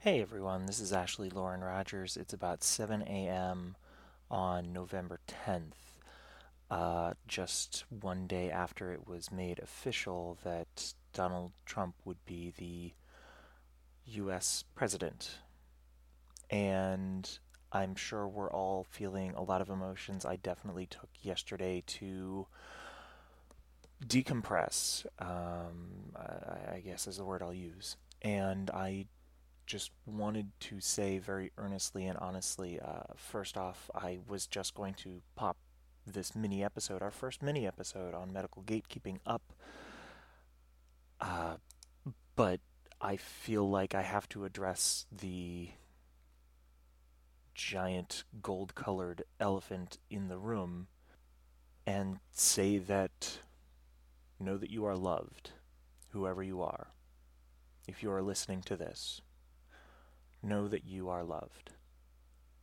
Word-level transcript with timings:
Hey 0.00 0.20
everyone, 0.20 0.66
this 0.66 0.78
is 0.78 0.92
Ashley 0.92 1.30
Lauren 1.30 1.64
Rogers. 1.64 2.16
It's 2.16 2.32
about 2.32 2.62
7 2.62 3.02
a.m. 3.02 3.74
on 4.30 4.72
November 4.72 5.18
10th, 5.26 5.72
uh, 6.70 7.14
just 7.26 7.84
one 7.88 8.28
day 8.28 8.48
after 8.48 8.92
it 8.92 9.08
was 9.08 9.32
made 9.32 9.58
official 9.58 10.38
that 10.44 10.92
Donald 11.12 11.50
Trump 11.64 11.96
would 12.04 12.24
be 12.24 12.52
the 12.56 12.92
U.S. 14.12 14.62
president. 14.76 15.38
And 16.50 17.28
I'm 17.72 17.96
sure 17.96 18.28
we're 18.28 18.52
all 18.52 18.86
feeling 18.88 19.32
a 19.34 19.42
lot 19.42 19.60
of 19.60 19.70
emotions. 19.70 20.24
I 20.24 20.36
definitely 20.36 20.86
took 20.86 21.08
yesterday 21.22 21.82
to 21.86 22.46
decompress, 24.06 25.04
um, 25.18 26.12
I, 26.14 26.76
I 26.76 26.82
guess 26.84 27.08
is 27.08 27.16
the 27.16 27.24
word 27.24 27.42
I'll 27.42 27.52
use. 27.52 27.96
And 28.22 28.70
I 28.70 29.06
just 29.66 29.90
wanted 30.06 30.50
to 30.60 30.80
say 30.80 31.18
very 31.18 31.52
earnestly 31.58 32.06
and 32.06 32.16
honestly 32.18 32.80
uh, 32.80 33.12
first 33.16 33.56
off, 33.56 33.90
I 33.94 34.18
was 34.28 34.46
just 34.46 34.74
going 34.74 34.94
to 34.94 35.22
pop 35.34 35.56
this 36.06 36.34
mini 36.36 36.62
episode, 36.62 37.02
our 37.02 37.10
first 37.10 37.42
mini 37.42 37.66
episode 37.66 38.14
on 38.14 38.32
medical 38.32 38.62
gatekeeping, 38.62 39.18
up. 39.26 39.52
Uh, 41.20 41.56
but 42.36 42.60
I 43.00 43.16
feel 43.16 43.68
like 43.68 43.94
I 43.94 44.02
have 44.02 44.28
to 44.30 44.44
address 44.44 45.06
the 45.10 45.70
giant 47.54 48.24
gold 48.42 48.74
colored 48.74 49.24
elephant 49.40 49.98
in 50.10 50.28
the 50.28 50.38
room 50.38 50.86
and 51.86 52.18
say 52.30 52.78
that 52.78 53.38
know 54.38 54.58
that 54.58 54.70
you 54.70 54.84
are 54.84 54.96
loved, 54.96 55.50
whoever 56.10 56.42
you 56.42 56.62
are. 56.62 56.88
If 57.88 58.02
you 58.02 58.12
are 58.12 58.22
listening 58.22 58.62
to 58.62 58.76
this, 58.76 59.22
know 60.46 60.68
that 60.68 60.84
you 60.84 61.08
are 61.08 61.24
loved. 61.24 61.72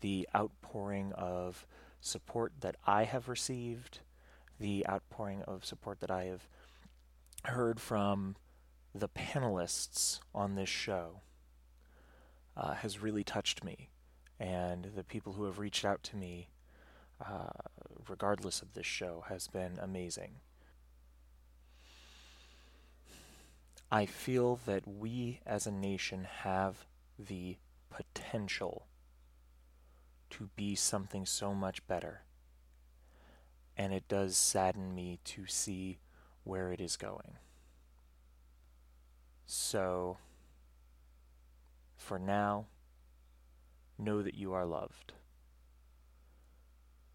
The 0.01 0.27
outpouring 0.35 1.13
of 1.13 1.65
support 2.01 2.53
that 2.61 2.75
I 2.85 3.03
have 3.03 3.29
received, 3.29 3.99
the 4.59 4.85
outpouring 4.87 5.41
of 5.43 5.65
support 5.65 5.99
that 6.01 6.11
I 6.11 6.25
have 6.25 6.47
heard 7.45 7.79
from 7.79 8.35
the 8.95 9.09
panelists 9.09 10.19
on 10.33 10.55
this 10.55 10.69
show 10.69 11.21
uh, 12.55 12.73
has 12.75 13.01
really 13.01 13.23
touched 13.23 13.63
me. 13.63 13.89
And 14.39 14.91
the 14.95 15.03
people 15.03 15.33
who 15.33 15.45
have 15.45 15.59
reached 15.59 15.85
out 15.85 16.03
to 16.03 16.15
me, 16.15 16.49
uh, 17.25 17.49
regardless 18.07 18.61
of 18.61 18.73
this 18.73 18.85
show, 18.85 19.23
has 19.29 19.47
been 19.47 19.79
amazing. 19.81 20.35
I 23.91 24.05
feel 24.05 24.59
that 24.65 24.87
we 24.87 25.39
as 25.45 25.67
a 25.67 25.71
nation 25.71 26.27
have 26.41 26.85
the 27.17 27.57
potential 27.93 28.87
to 30.31 30.49
be 30.55 30.75
something 30.75 31.25
so 31.25 31.53
much 31.53 31.85
better. 31.87 32.21
And 33.77 33.93
it 33.93 34.07
does 34.07 34.35
sadden 34.35 34.93
me 34.93 35.19
to 35.25 35.45
see 35.45 35.99
where 36.43 36.71
it 36.71 36.81
is 36.81 36.97
going. 36.97 37.37
So, 39.45 40.17
for 41.95 42.19
now, 42.19 42.65
know 43.97 44.21
that 44.21 44.35
you 44.35 44.53
are 44.53 44.65
loved. 44.65 45.13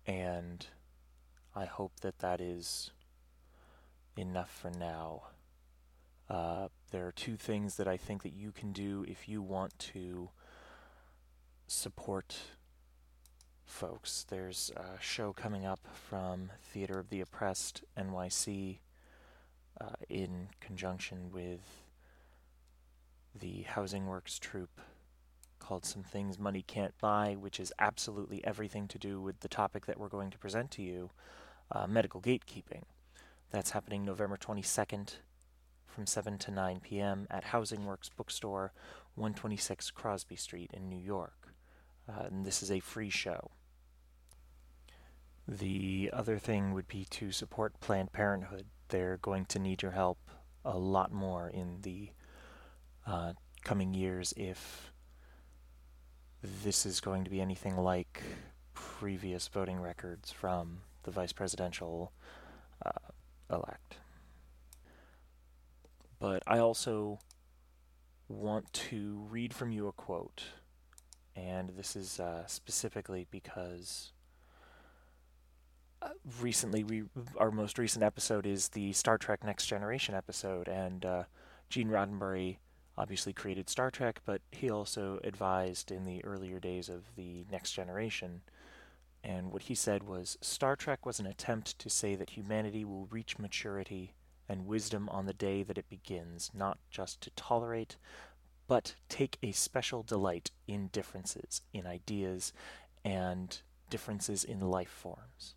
And 0.06 0.66
I 1.54 1.64
hope 1.64 2.00
that 2.00 2.20
that 2.20 2.40
is 2.40 2.92
enough 4.16 4.50
for 4.50 4.70
now. 4.70 5.24
Uh, 6.30 6.68
there 6.90 7.06
are 7.06 7.12
two 7.12 7.36
things 7.36 7.76
that 7.76 7.88
I 7.88 7.96
think 7.96 8.22
that 8.22 8.32
you 8.32 8.52
can 8.52 8.72
do 8.72 9.04
if 9.08 9.28
you 9.28 9.42
want 9.42 9.78
to 9.78 10.30
support 11.68 12.36
folks. 13.66 14.24
There's 14.28 14.72
a 14.74 15.00
show 15.00 15.32
coming 15.34 15.66
up 15.66 15.80
from 15.92 16.50
Theater 16.72 16.98
of 16.98 17.10
the 17.10 17.20
Oppressed 17.20 17.84
NYC 17.96 18.78
uh, 19.78 19.86
in 20.08 20.48
conjunction 20.60 21.30
with 21.30 21.60
the 23.38 23.62
Housing 23.62 24.06
Works 24.06 24.38
troupe 24.38 24.80
called 25.58 25.84
Some 25.84 26.02
Things 26.02 26.38
Money 26.38 26.64
Can't 26.66 26.96
Buy, 26.98 27.36
which 27.38 27.60
is 27.60 27.72
absolutely 27.78 28.42
everything 28.44 28.88
to 28.88 28.98
do 28.98 29.20
with 29.20 29.40
the 29.40 29.48
topic 29.48 29.84
that 29.86 30.00
we're 30.00 30.08
going 30.08 30.30
to 30.30 30.38
present 30.38 30.70
to 30.72 30.82
you 30.82 31.10
uh, 31.70 31.86
medical 31.86 32.22
gatekeeping. 32.22 32.84
That's 33.50 33.70
happening 33.72 34.04
November 34.04 34.38
22nd 34.38 35.16
from 35.86 36.06
7 36.06 36.38
to 36.38 36.50
9 36.50 36.80
p.m. 36.80 37.26
at 37.30 37.44
Housing 37.44 37.84
Works 37.84 38.08
Bookstore, 38.08 38.72
126 39.16 39.90
Crosby 39.90 40.36
Street 40.36 40.70
in 40.72 40.88
New 40.88 40.98
York. 40.98 41.37
Uh, 42.08 42.24
and 42.26 42.46
this 42.46 42.62
is 42.62 42.70
a 42.70 42.80
free 42.80 43.10
show. 43.10 43.50
The 45.46 46.10
other 46.12 46.38
thing 46.38 46.74
would 46.74 46.88
be 46.88 47.06
to 47.10 47.32
support 47.32 47.80
Planned 47.80 48.12
Parenthood. 48.12 48.66
They're 48.88 49.18
going 49.18 49.46
to 49.46 49.58
need 49.58 49.82
your 49.82 49.92
help 49.92 50.18
a 50.64 50.76
lot 50.76 51.12
more 51.12 51.48
in 51.48 51.78
the 51.82 52.10
uh, 53.06 53.32
coming 53.64 53.94
years 53.94 54.34
if 54.36 54.92
this 56.42 56.86
is 56.86 57.00
going 57.00 57.24
to 57.24 57.30
be 57.30 57.40
anything 57.40 57.76
like 57.76 58.22
previous 58.74 59.48
voting 59.48 59.80
records 59.80 60.30
from 60.30 60.82
the 61.02 61.10
vice 61.10 61.32
presidential 61.32 62.12
uh, 62.84 62.90
elect. 63.50 63.96
But 66.20 66.42
I 66.46 66.58
also 66.58 67.18
want 68.28 68.72
to 68.72 69.26
read 69.30 69.54
from 69.54 69.72
you 69.72 69.88
a 69.88 69.92
quote 69.92 70.44
and 71.38 71.70
this 71.76 71.94
is 71.94 72.18
uh, 72.18 72.44
specifically 72.46 73.26
because 73.30 74.12
uh, 76.02 76.08
recently 76.40 76.82
we 76.82 77.04
our 77.36 77.50
most 77.50 77.78
recent 77.78 78.02
episode 78.02 78.46
is 78.46 78.68
the 78.70 78.92
Star 78.92 79.18
Trek 79.18 79.44
Next 79.44 79.66
Generation 79.66 80.14
episode, 80.14 80.68
and 80.68 81.04
uh, 81.04 81.22
Gene 81.68 81.88
Roddenberry 81.88 82.56
obviously 82.96 83.32
created 83.32 83.68
Star 83.68 83.90
Trek, 83.90 84.20
but 84.24 84.40
he 84.50 84.68
also 84.68 85.20
advised 85.22 85.92
in 85.92 86.04
the 86.04 86.24
earlier 86.24 86.58
days 86.58 86.88
of 86.88 87.04
the 87.16 87.44
Next 87.50 87.72
Generation. 87.72 88.40
And 89.22 89.52
what 89.52 89.62
he 89.62 89.74
said 89.74 90.02
was 90.02 90.38
Star 90.40 90.74
Trek 90.74 91.06
was 91.06 91.20
an 91.20 91.26
attempt 91.26 91.78
to 91.78 91.90
say 91.90 92.16
that 92.16 92.30
humanity 92.30 92.84
will 92.84 93.06
reach 93.10 93.38
maturity 93.38 94.14
and 94.48 94.66
wisdom 94.66 95.08
on 95.10 95.26
the 95.26 95.32
day 95.32 95.62
that 95.62 95.78
it 95.78 95.88
begins, 95.88 96.50
not 96.54 96.78
just 96.90 97.20
to 97.20 97.30
tolerate, 97.30 97.96
but 98.68 98.94
take 99.08 99.38
a 99.42 99.50
special 99.50 100.02
delight 100.02 100.52
in 100.68 100.88
differences 100.88 101.62
in 101.72 101.86
ideas 101.86 102.52
and 103.04 103.62
differences 103.90 104.44
in 104.44 104.60
life 104.60 104.90
forms. 104.90 105.54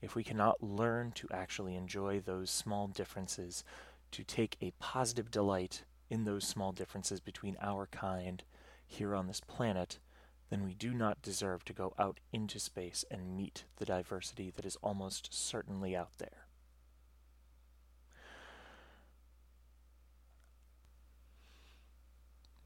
If 0.00 0.14
we 0.14 0.22
cannot 0.22 0.62
learn 0.62 1.12
to 1.12 1.28
actually 1.32 1.74
enjoy 1.74 2.20
those 2.20 2.50
small 2.50 2.86
differences, 2.86 3.64
to 4.12 4.22
take 4.22 4.56
a 4.62 4.72
positive 4.78 5.30
delight 5.30 5.82
in 6.08 6.24
those 6.24 6.46
small 6.46 6.70
differences 6.70 7.18
between 7.18 7.56
our 7.60 7.86
kind 7.86 8.44
here 8.86 9.14
on 9.14 9.26
this 9.26 9.40
planet, 9.40 9.98
then 10.50 10.62
we 10.64 10.74
do 10.74 10.94
not 10.94 11.22
deserve 11.22 11.64
to 11.64 11.72
go 11.72 11.94
out 11.98 12.20
into 12.32 12.60
space 12.60 13.04
and 13.10 13.36
meet 13.36 13.64
the 13.78 13.84
diversity 13.84 14.52
that 14.54 14.64
is 14.64 14.76
almost 14.82 15.34
certainly 15.34 15.96
out 15.96 16.18
there. 16.18 16.43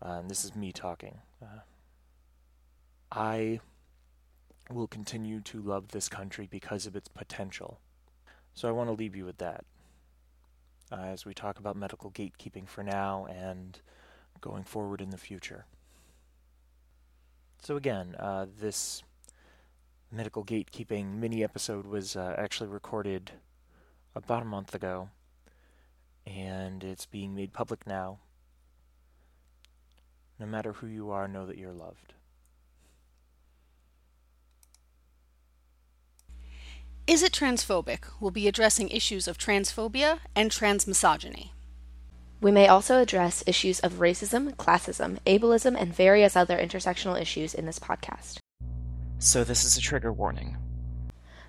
Uh, 0.04 0.18
and 0.20 0.30
this 0.30 0.44
is 0.44 0.54
me 0.54 0.72
talking. 0.72 1.18
Uh, 1.42 1.60
I 3.10 3.60
will 4.70 4.86
continue 4.86 5.40
to 5.40 5.60
love 5.60 5.88
this 5.88 6.08
country 6.08 6.48
because 6.50 6.86
of 6.86 6.94
its 6.94 7.08
potential. 7.08 7.80
So 8.54 8.68
I 8.68 8.72
want 8.72 8.88
to 8.88 8.94
leave 8.94 9.16
you 9.16 9.24
with 9.24 9.38
that. 9.38 9.64
Uh, 10.90 11.02
as 11.02 11.26
we 11.26 11.34
talk 11.34 11.58
about 11.58 11.76
medical 11.76 12.10
gatekeeping 12.10 12.66
for 12.66 12.82
now 12.82 13.26
and 13.26 13.80
going 14.40 14.64
forward 14.64 15.00
in 15.00 15.10
the 15.10 15.18
future. 15.18 15.66
So, 17.60 17.76
again, 17.76 18.14
uh, 18.18 18.46
this 18.60 19.02
medical 20.10 20.44
gatekeeping 20.44 21.16
mini 21.16 21.44
episode 21.44 21.86
was 21.86 22.16
uh, 22.16 22.34
actually 22.38 22.70
recorded 22.70 23.32
about 24.14 24.42
a 24.42 24.46
month 24.46 24.74
ago, 24.74 25.10
and 26.26 26.82
it's 26.82 27.04
being 27.04 27.34
made 27.34 27.52
public 27.52 27.86
now 27.86 28.18
no 30.38 30.46
matter 30.46 30.72
who 30.72 30.86
you 30.86 31.10
are, 31.10 31.28
know 31.28 31.46
that 31.46 31.58
you're 31.58 31.72
loved. 31.72 32.14
Is 37.06 37.22
It 37.22 37.32
Transphobic 37.32 38.00
We'll 38.20 38.30
be 38.30 38.48
addressing 38.48 38.90
issues 38.90 39.26
of 39.26 39.38
transphobia 39.38 40.18
and 40.36 40.50
transmisogyny. 40.50 41.50
We 42.40 42.52
may 42.52 42.68
also 42.68 43.00
address 43.00 43.42
issues 43.46 43.80
of 43.80 43.94
racism, 43.94 44.54
classism, 44.56 45.18
ableism, 45.26 45.74
and 45.74 45.94
various 45.94 46.36
other 46.36 46.56
intersectional 46.56 47.20
issues 47.20 47.54
in 47.54 47.66
this 47.66 47.78
podcast. 47.78 48.38
So, 49.18 49.42
this 49.42 49.64
is 49.64 49.76
a 49.76 49.80
trigger 49.80 50.12
warning. 50.12 50.56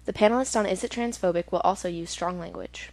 The 0.06 0.14
panelists 0.14 0.58
on 0.58 0.66
Is 0.66 0.84
It 0.84 0.92
Transphobic 0.92 1.52
will 1.52 1.60
also 1.60 1.88
use 1.88 2.10
strong 2.10 2.40
language. 2.40 2.92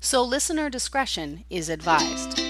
So, 0.00 0.22
listener 0.22 0.68
discretion 0.68 1.44
is 1.48 1.70
advised. 1.70 2.47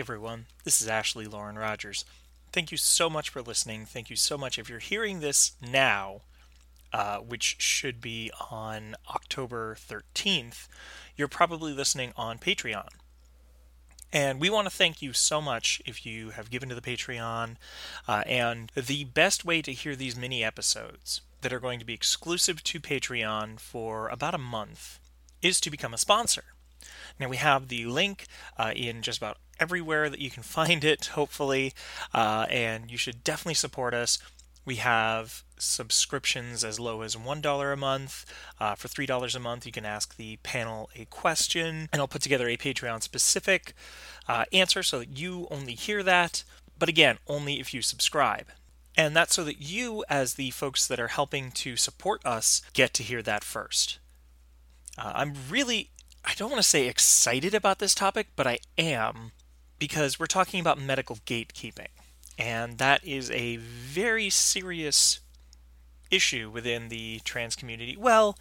Everyone, 0.00 0.46
this 0.64 0.80
is 0.80 0.88
Ashley 0.88 1.26
Lauren 1.26 1.58
Rogers. 1.58 2.06
Thank 2.52 2.72
you 2.72 2.78
so 2.78 3.10
much 3.10 3.28
for 3.28 3.42
listening. 3.42 3.84
Thank 3.84 4.08
you 4.08 4.16
so 4.16 4.38
much. 4.38 4.58
If 4.58 4.70
you're 4.70 4.78
hearing 4.78 5.20
this 5.20 5.52
now, 5.60 6.22
uh, 6.90 7.18
which 7.18 7.56
should 7.58 8.00
be 8.00 8.32
on 8.50 8.94
October 9.10 9.76
13th, 9.76 10.68
you're 11.18 11.28
probably 11.28 11.74
listening 11.74 12.14
on 12.16 12.38
Patreon. 12.38 12.88
And 14.10 14.40
we 14.40 14.48
want 14.48 14.66
to 14.66 14.74
thank 14.74 15.02
you 15.02 15.12
so 15.12 15.42
much 15.42 15.82
if 15.84 16.06
you 16.06 16.30
have 16.30 16.50
given 16.50 16.70
to 16.70 16.74
the 16.74 16.80
Patreon. 16.80 17.56
Uh, 18.08 18.22
and 18.24 18.72
the 18.74 19.04
best 19.04 19.44
way 19.44 19.60
to 19.60 19.72
hear 19.72 19.94
these 19.94 20.16
mini 20.16 20.42
episodes 20.42 21.20
that 21.42 21.52
are 21.52 21.60
going 21.60 21.78
to 21.78 21.84
be 21.84 21.92
exclusive 21.92 22.64
to 22.64 22.80
Patreon 22.80 23.60
for 23.60 24.08
about 24.08 24.34
a 24.34 24.38
month 24.38 24.98
is 25.42 25.60
to 25.60 25.70
become 25.70 25.92
a 25.92 25.98
sponsor. 25.98 26.44
Now, 27.20 27.28
we 27.28 27.36
have 27.36 27.68
the 27.68 27.84
link 27.84 28.26
uh, 28.56 28.72
in 28.74 29.02
just 29.02 29.18
about 29.18 29.36
everywhere 29.60 30.08
that 30.08 30.20
you 30.20 30.30
can 30.30 30.42
find 30.58 30.82
it, 30.82 31.06
hopefully, 31.06 31.74
uh, 32.12 32.46
and 32.50 32.90
you 32.90 32.96
should 32.96 33.22
definitely 33.22 33.54
support 33.54 33.94
us. 33.94 34.18
We 34.64 34.76
have 34.76 35.42
subscriptions 35.58 36.64
as 36.64 36.80
low 36.80 37.02
as 37.02 37.16
$1 37.16 37.72
a 37.72 37.76
month. 37.76 38.24
Uh, 38.58 38.74
for 38.74 38.88
$3 38.88 39.34
a 39.34 39.38
month, 39.38 39.66
you 39.66 39.72
can 39.72 39.84
ask 39.84 40.16
the 40.16 40.38
panel 40.42 40.90
a 40.96 41.04
question, 41.06 41.88
and 41.92 42.00
I'll 42.00 42.08
put 42.08 42.22
together 42.22 42.48
a 42.48 42.56
Patreon 42.56 43.02
specific 43.02 43.74
uh, 44.28 44.44
answer 44.52 44.82
so 44.82 45.00
that 45.00 45.18
you 45.18 45.46
only 45.50 45.74
hear 45.74 46.02
that. 46.02 46.44
But 46.78 46.88
again, 46.88 47.18
only 47.26 47.60
if 47.60 47.74
you 47.74 47.82
subscribe. 47.82 48.46
And 48.96 49.14
that's 49.14 49.34
so 49.34 49.44
that 49.44 49.60
you, 49.60 50.04
as 50.08 50.34
the 50.34 50.50
folks 50.50 50.86
that 50.86 51.00
are 51.00 51.08
helping 51.08 51.52
to 51.52 51.76
support 51.76 52.24
us, 52.24 52.62
get 52.72 52.92
to 52.94 53.02
hear 53.02 53.22
that 53.22 53.44
first. 53.44 53.98
Uh, 54.98 55.12
I'm 55.14 55.34
really, 55.48 55.90
I 56.24 56.34
don't 56.34 56.50
want 56.50 56.62
to 56.62 56.68
say 56.68 56.86
excited 56.86 57.54
about 57.54 57.78
this 57.78 57.94
topic, 57.94 58.28
but 58.36 58.46
I 58.46 58.58
am 58.76 59.32
because 59.78 60.18
we're 60.18 60.26
talking 60.26 60.60
about 60.60 60.80
medical 60.80 61.16
gatekeeping. 61.26 61.88
And 62.38 62.78
that 62.78 63.04
is 63.04 63.30
a 63.32 63.56
very 63.56 64.30
serious 64.30 65.20
issue 66.10 66.50
within 66.50 66.88
the 66.88 67.20
trans 67.24 67.56
community. 67.56 67.96
Well, 67.98 68.38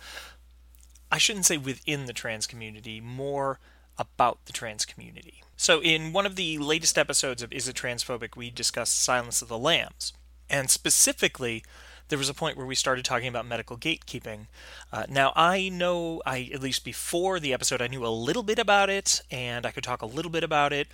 I 1.12 1.18
shouldn't 1.18 1.46
say 1.46 1.58
within 1.58 2.06
the 2.06 2.14
trans 2.14 2.48
community, 2.48 3.02
more 3.02 3.60
about 3.98 4.46
the 4.46 4.54
trans 4.54 4.86
community. 4.86 5.44
So, 5.58 5.82
in 5.82 6.14
one 6.14 6.26
of 6.26 6.36
the 6.36 6.58
latest 6.58 6.98
episodes 6.98 7.42
of 7.42 7.52
Is 7.52 7.68
It 7.68 7.76
Transphobic, 7.76 8.36
we 8.36 8.50
discussed 8.50 9.02
Silence 9.02 9.42
of 9.42 9.50
the 9.50 9.58
Lambs. 9.58 10.14
And 10.50 10.70
specifically, 10.70 11.64
there 12.10 12.18
was 12.20 12.30
a 12.30 12.34
point 12.34 12.58
where 12.58 12.66
we 12.66 12.76
started 12.76 13.06
talking 13.06 13.28
about 13.28 13.46
medical 13.46 13.78
gatekeeping. 13.78 14.48
Uh, 14.92 15.06
now, 15.08 15.32
I 15.36 15.70
know, 15.70 16.22
I 16.26 16.50
at 16.54 16.62
least 16.62 16.84
before 16.84 17.40
the 17.40 17.54
episode, 17.54 17.82
I 17.82 17.88
knew 17.88 18.06
a 18.06 18.10
little 18.10 18.44
bit 18.44 18.60
about 18.60 18.90
it, 18.90 19.22
and 19.32 19.66
I 19.66 19.72
could 19.72 19.84
talk 19.84 20.02
a 20.02 20.08
little 20.08 20.32
bit 20.32 20.44
about 20.44 20.74
it. 20.74 20.88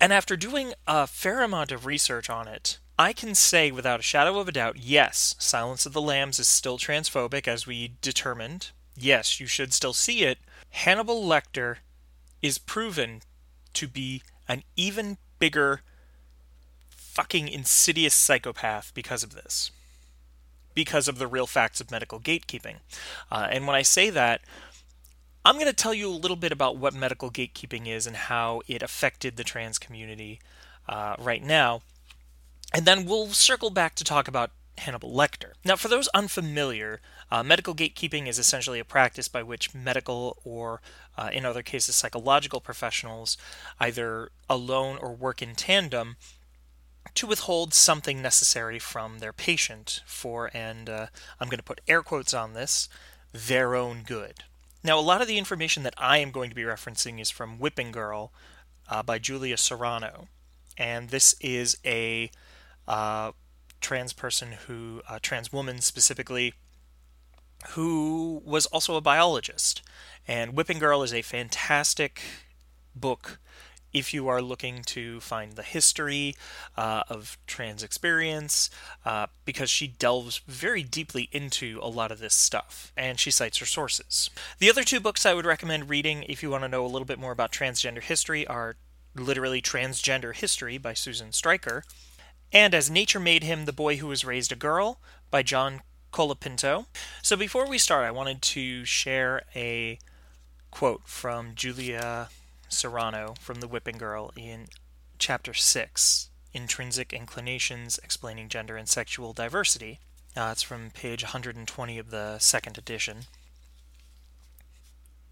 And 0.00 0.12
after 0.12 0.36
doing 0.36 0.72
a 0.86 1.06
fair 1.06 1.42
amount 1.42 1.72
of 1.72 1.86
research 1.86 2.28
on 2.28 2.48
it, 2.48 2.78
I 2.98 3.12
can 3.12 3.34
say 3.34 3.70
without 3.70 4.00
a 4.00 4.02
shadow 4.02 4.38
of 4.38 4.48
a 4.48 4.52
doubt 4.52 4.76
yes, 4.78 5.34
Silence 5.38 5.86
of 5.86 5.92
the 5.92 6.00
Lambs 6.00 6.38
is 6.38 6.48
still 6.48 6.78
transphobic, 6.78 7.46
as 7.46 7.66
we 7.66 7.92
determined. 8.00 8.70
Yes, 8.96 9.40
you 9.40 9.46
should 9.46 9.74
still 9.74 9.94
see 9.94 10.24
it. 10.24 10.38
Hannibal 10.70 11.22
Lecter 11.22 11.76
is 12.40 12.58
proven 12.58 13.20
to 13.74 13.86
be 13.86 14.22
an 14.48 14.62
even 14.76 15.18
bigger 15.38 15.82
fucking 16.90 17.46
insidious 17.46 18.14
psychopath 18.14 18.92
because 18.94 19.22
of 19.22 19.34
this 19.34 19.70
because 20.74 21.08
of 21.08 21.18
the 21.18 21.26
real 21.26 21.46
facts 21.46 21.80
of 21.80 21.90
medical 21.90 22.20
gatekeeping. 22.20 22.76
Uh, 23.30 23.48
and 23.50 23.66
when 23.66 23.76
I 23.76 23.82
say 23.82 24.10
that, 24.10 24.40
I'm 25.44 25.56
going 25.56 25.66
to 25.66 25.72
tell 25.72 25.94
you 25.94 26.08
a 26.08 26.14
little 26.14 26.36
bit 26.36 26.52
about 26.52 26.76
what 26.76 26.94
medical 26.94 27.30
gatekeeping 27.30 27.88
is 27.88 28.06
and 28.06 28.16
how 28.16 28.62
it 28.68 28.82
affected 28.82 29.36
the 29.36 29.44
trans 29.44 29.78
community 29.78 30.40
uh, 30.88 31.16
right 31.18 31.42
now. 31.42 31.82
And 32.72 32.86
then 32.86 33.04
we'll 33.04 33.28
circle 33.28 33.70
back 33.70 33.94
to 33.96 34.04
talk 34.04 34.28
about 34.28 34.50
Hannibal 34.78 35.12
Lecter. 35.12 35.52
Now, 35.64 35.76
for 35.76 35.88
those 35.88 36.08
unfamiliar, 36.08 37.00
uh, 37.30 37.42
medical 37.42 37.74
gatekeeping 37.74 38.26
is 38.26 38.38
essentially 38.38 38.78
a 38.78 38.84
practice 38.84 39.28
by 39.28 39.42
which 39.42 39.74
medical 39.74 40.38
or, 40.44 40.80
uh, 41.18 41.30
in 41.32 41.44
other 41.44 41.62
cases, 41.62 41.96
psychological 41.96 42.60
professionals, 42.60 43.36
either 43.78 44.30
alone 44.48 44.98
or 45.00 45.12
work 45.12 45.42
in 45.42 45.54
tandem, 45.54 46.16
to 47.14 47.26
withhold 47.26 47.74
something 47.74 48.22
necessary 48.22 48.78
from 48.78 49.18
their 49.18 49.32
patient 49.32 50.02
for, 50.06 50.50
and 50.54 50.88
uh, 50.88 51.06
I'm 51.40 51.48
going 51.48 51.58
to 51.58 51.64
put 51.64 51.80
air 51.86 52.02
quotes 52.02 52.32
on 52.32 52.54
this, 52.54 52.88
their 53.32 53.74
own 53.74 54.02
good. 54.06 54.44
Now, 54.84 54.98
a 54.98 55.00
lot 55.00 55.22
of 55.22 55.28
the 55.28 55.38
information 55.38 55.82
that 55.84 55.94
I 55.96 56.18
am 56.18 56.30
going 56.30 56.50
to 56.50 56.56
be 56.56 56.62
referencing 56.62 57.20
is 57.20 57.30
from 57.30 57.58
Whipping 57.58 57.92
Girl 57.92 58.32
uh, 58.88 59.02
by 59.02 59.18
Julia 59.18 59.56
Serano. 59.56 60.28
And 60.76 61.10
this 61.10 61.34
is 61.40 61.76
a 61.84 62.30
uh, 62.88 63.32
trans 63.80 64.12
person 64.12 64.52
who, 64.66 65.02
a 65.08 65.20
trans 65.20 65.52
woman 65.52 65.80
specifically, 65.80 66.54
who 67.70 68.42
was 68.44 68.66
also 68.66 68.96
a 68.96 69.00
biologist. 69.00 69.82
And 70.26 70.54
Whipping 70.54 70.78
Girl 70.78 71.02
is 71.02 71.14
a 71.14 71.22
fantastic 71.22 72.20
book 72.94 73.38
if 73.92 74.14
you 74.14 74.28
are 74.28 74.42
looking 74.42 74.82
to 74.82 75.20
find 75.20 75.52
the 75.52 75.62
history 75.62 76.34
uh, 76.76 77.02
of 77.08 77.38
trans 77.46 77.82
experience, 77.82 78.70
uh, 79.04 79.26
because 79.44 79.70
she 79.70 79.86
delves 79.86 80.40
very 80.46 80.82
deeply 80.82 81.28
into 81.32 81.78
a 81.82 81.88
lot 81.88 82.10
of 82.10 82.18
this 82.18 82.34
stuff, 82.34 82.92
and 82.96 83.20
she 83.20 83.30
cites 83.30 83.58
her 83.58 83.66
sources. 83.66 84.30
The 84.58 84.70
other 84.70 84.84
two 84.84 85.00
books 85.00 85.26
I 85.26 85.34
would 85.34 85.46
recommend 85.46 85.90
reading 85.90 86.24
if 86.28 86.42
you 86.42 86.50
want 86.50 86.64
to 86.64 86.68
know 86.68 86.84
a 86.84 86.88
little 86.88 87.06
bit 87.06 87.18
more 87.18 87.32
about 87.32 87.52
transgender 87.52 88.02
history 88.02 88.46
are 88.46 88.76
literally 89.14 89.60
Transgender 89.60 90.34
History 90.34 90.78
by 90.78 90.94
Susan 90.94 91.32
Stryker, 91.32 91.84
and 92.52 92.74
As 92.74 92.90
Nature 92.90 93.20
Made 93.20 93.42
Him, 93.42 93.64
The 93.64 93.72
Boy 93.72 93.96
Who 93.96 94.06
Was 94.06 94.24
Raised 94.24 94.52
a 94.52 94.56
Girl 94.56 95.00
by 95.30 95.42
John 95.42 95.82
Colapinto. 96.12 96.86
So 97.22 97.36
before 97.36 97.68
we 97.68 97.78
start, 97.78 98.04
I 98.04 98.10
wanted 98.10 98.42
to 98.42 98.84
share 98.84 99.42
a 99.54 99.98
quote 100.70 101.02
from 101.06 101.54
Julia 101.54 102.28
Serano 102.72 103.34
from 103.40 103.60
The 103.60 103.68
Whipping 103.68 103.98
Girl 103.98 104.32
in 104.36 104.66
Chapter 105.18 105.54
6, 105.54 106.30
Intrinsic 106.52 107.12
Inclinations 107.12 108.00
Explaining 108.02 108.48
Gender 108.48 108.76
and 108.76 108.88
Sexual 108.88 109.32
Diversity. 109.32 110.00
Uh, 110.36 110.50
it's 110.52 110.62
from 110.62 110.90
page 110.90 111.22
120 111.22 111.98
of 111.98 112.10
the 112.10 112.38
second 112.38 112.78
edition. 112.78 113.26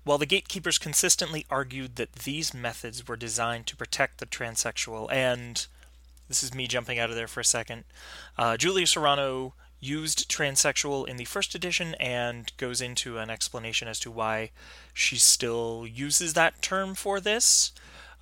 While 0.04 0.18
the 0.18 0.26
gatekeepers 0.26 0.78
consistently 0.78 1.46
argued 1.50 1.96
that 1.96 2.12
these 2.12 2.54
methods 2.54 3.06
were 3.06 3.16
designed 3.16 3.66
to 3.66 3.76
protect 3.76 4.18
the 4.18 4.26
transsexual, 4.26 5.10
and 5.10 5.66
this 6.28 6.42
is 6.42 6.54
me 6.54 6.66
jumping 6.66 6.98
out 6.98 7.10
of 7.10 7.16
there 7.16 7.28
for 7.28 7.40
a 7.40 7.44
second, 7.44 7.84
uh, 8.38 8.56
Julia 8.56 8.86
Serano 8.86 9.54
used 9.80 10.30
transsexual 10.30 11.08
in 11.08 11.16
the 11.16 11.24
first 11.24 11.54
edition 11.54 11.94
and 11.94 12.52
goes 12.58 12.80
into 12.80 13.18
an 13.18 13.30
explanation 13.30 13.88
as 13.88 13.98
to 14.00 14.10
why 14.10 14.50
she 14.92 15.16
still 15.16 15.86
uses 15.90 16.34
that 16.34 16.60
term 16.62 16.94
for 16.94 17.18
this. 17.18 17.72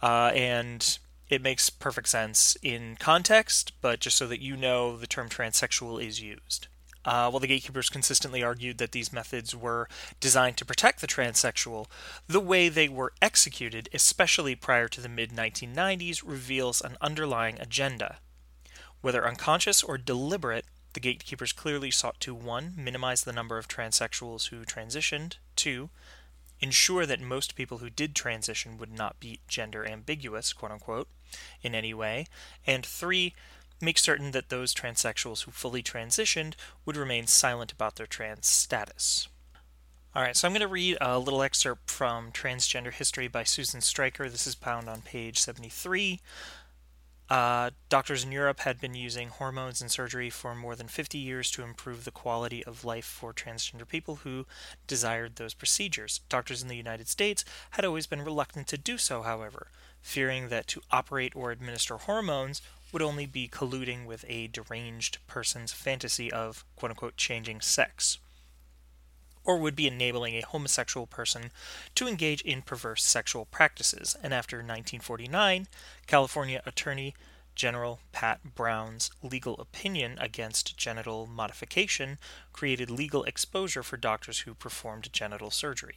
Uh, 0.00 0.30
and 0.34 0.98
it 1.28 1.42
makes 1.42 1.68
perfect 1.68 2.08
sense 2.08 2.56
in 2.62 2.96
context, 2.96 3.72
but 3.80 4.00
just 4.00 4.16
so 4.16 4.26
that 4.26 4.40
you 4.40 4.56
know, 4.56 4.96
the 4.96 5.06
term 5.06 5.28
transsexual 5.28 6.02
is 6.02 6.22
used. 6.22 6.68
Uh, 7.04 7.30
while 7.30 7.40
the 7.40 7.46
gatekeepers 7.46 7.88
consistently 7.88 8.42
argued 8.42 8.78
that 8.78 8.92
these 8.92 9.12
methods 9.12 9.54
were 9.54 9.88
designed 10.20 10.56
to 10.56 10.64
protect 10.64 11.00
the 11.00 11.06
transsexual, 11.06 11.86
the 12.26 12.40
way 12.40 12.68
they 12.68 12.88
were 12.88 13.12
executed, 13.22 13.88
especially 13.94 14.54
prior 14.54 14.88
to 14.88 15.00
the 15.00 15.08
mid 15.08 15.30
1990s, 15.30 16.22
reveals 16.24 16.80
an 16.80 16.96
underlying 17.00 17.58
agenda. 17.60 18.18
Whether 19.00 19.26
unconscious 19.26 19.82
or 19.82 19.96
deliberate, 19.96 20.66
the 20.94 21.00
gatekeepers 21.00 21.52
clearly 21.52 21.90
sought 21.90 22.20
to 22.20 22.34
1. 22.34 22.74
minimize 22.76 23.24
the 23.24 23.32
number 23.32 23.58
of 23.58 23.68
transsexuals 23.68 24.48
who 24.48 24.64
transitioned, 24.64 25.36
2. 25.56 25.90
ensure 26.60 27.06
that 27.06 27.20
most 27.20 27.54
people 27.54 27.78
who 27.78 27.90
did 27.90 28.14
transition 28.14 28.78
would 28.78 28.92
not 28.92 29.20
be 29.20 29.40
gender 29.46 29.86
ambiguous, 29.86 30.52
quote 30.52 30.72
unquote, 30.72 31.08
in 31.62 31.74
any 31.74 31.94
way, 31.94 32.26
and 32.66 32.84
3. 32.84 33.34
make 33.80 33.98
certain 33.98 34.32
that 34.32 34.48
those 34.48 34.74
transsexuals 34.74 35.44
who 35.44 35.52
fully 35.52 35.82
transitioned 35.82 36.54
would 36.84 36.96
remain 36.96 37.26
silent 37.26 37.70
about 37.70 37.96
their 37.96 38.06
trans 38.06 38.46
status. 38.46 39.28
Alright, 40.16 40.36
so 40.36 40.48
I'm 40.48 40.52
going 40.52 40.62
to 40.62 40.66
read 40.66 40.96
a 41.00 41.18
little 41.18 41.42
excerpt 41.42 41.90
from 41.90 42.32
Transgender 42.32 42.92
History 42.92 43.28
by 43.28 43.44
Susan 43.44 43.80
Stryker. 43.80 44.28
This 44.28 44.46
is 44.48 44.54
found 44.54 44.88
on 44.88 45.02
page 45.02 45.38
73. 45.38 46.20
Uh, 47.28 47.70
doctors 47.90 48.24
in 48.24 48.32
Europe 48.32 48.60
had 48.60 48.80
been 48.80 48.94
using 48.94 49.28
hormones 49.28 49.82
and 49.82 49.90
surgery 49.90 50.30
for 50.30 50.54
more 50.54 50.74
than 50.74 50.88
50 50.88 51.18
years 51.18 51.50
to 51.50 51.62
improve 51.62 52.04
the 52.04 52.10
quality 52.10 52.64
of 52.64 52.86
life 52.86 53.04
for 53.04 53.34
transgender 53.34 53.86
people 53.86 54.16
who 54.16 54.46
desired 54.86 55.36
those 55.36 55.52
procedures. 55.52 56.20
Doctors 56.30 56.62
in 56.62 56.68
the 56.68 56.76
United 56.76 57.06
States 57.06 57.44
had 57.72 57.84
always 57.84 58.06
been 58.06 58.22
reluctant 58.22 58.66
to 58.68 58.78
do 58.78 58.96
so, 58.96 59.22
however, 59.22 59.66
fearing 60.00 60.48
that 60.48 60.66
to 60.68 60.80
operate 60.90 61.36
or 61.36 61.50
administer 61.50 61.98
hormones 61.98 62.62
would 62.92 63.02
only 63.02 63.26
be 63.26 63.46
colluding 63.46 64.06
with 64.06 64.24
a 64.26 64.46
deranged 64.46 65.18
person's 65.26 65.72
fantasy 65.72 66.32
of 66.32 66.64
quote 66.76 66.90
unquote 66.90 67.18
changing 67.18 67.60
sex. 67.60 68.18
Or 69.48 69.56
would 69.56 69.74
be 69.74 69.86
enabling 69.86 70.34
a 70.34 70.42
homosexual 70.42 71.06
person 71.06 71.50
to 71.94 72.06
engage 72.06 72.42
in 72.42 72.60
perverse 72.60 73.02
sexual 73.02 73.46
practices. 73.46 74.14
And 74.22 74.34
after 74.34 74.58
1949, 74.58 75.66
California 76.06 76.62
Attorney 76.66 77.14
General 77.54 77.98
Pat 78.12 78.54
Brown's 78.54 79.10
legal 79.22 79.54
opinion 79.58 80.18
against 80.20 80.76
genital 80.76 81.26
modification 81.26 82.18
created 82.52 82.90
legal 82.90 83.24
exposure 83.24 83.82
for 83.82 83.96
doctors 83.96 84.40
who 84.40 84.52
performed 84.52 85.10
genital 85.14 85.50
surgery. 85.50 85.96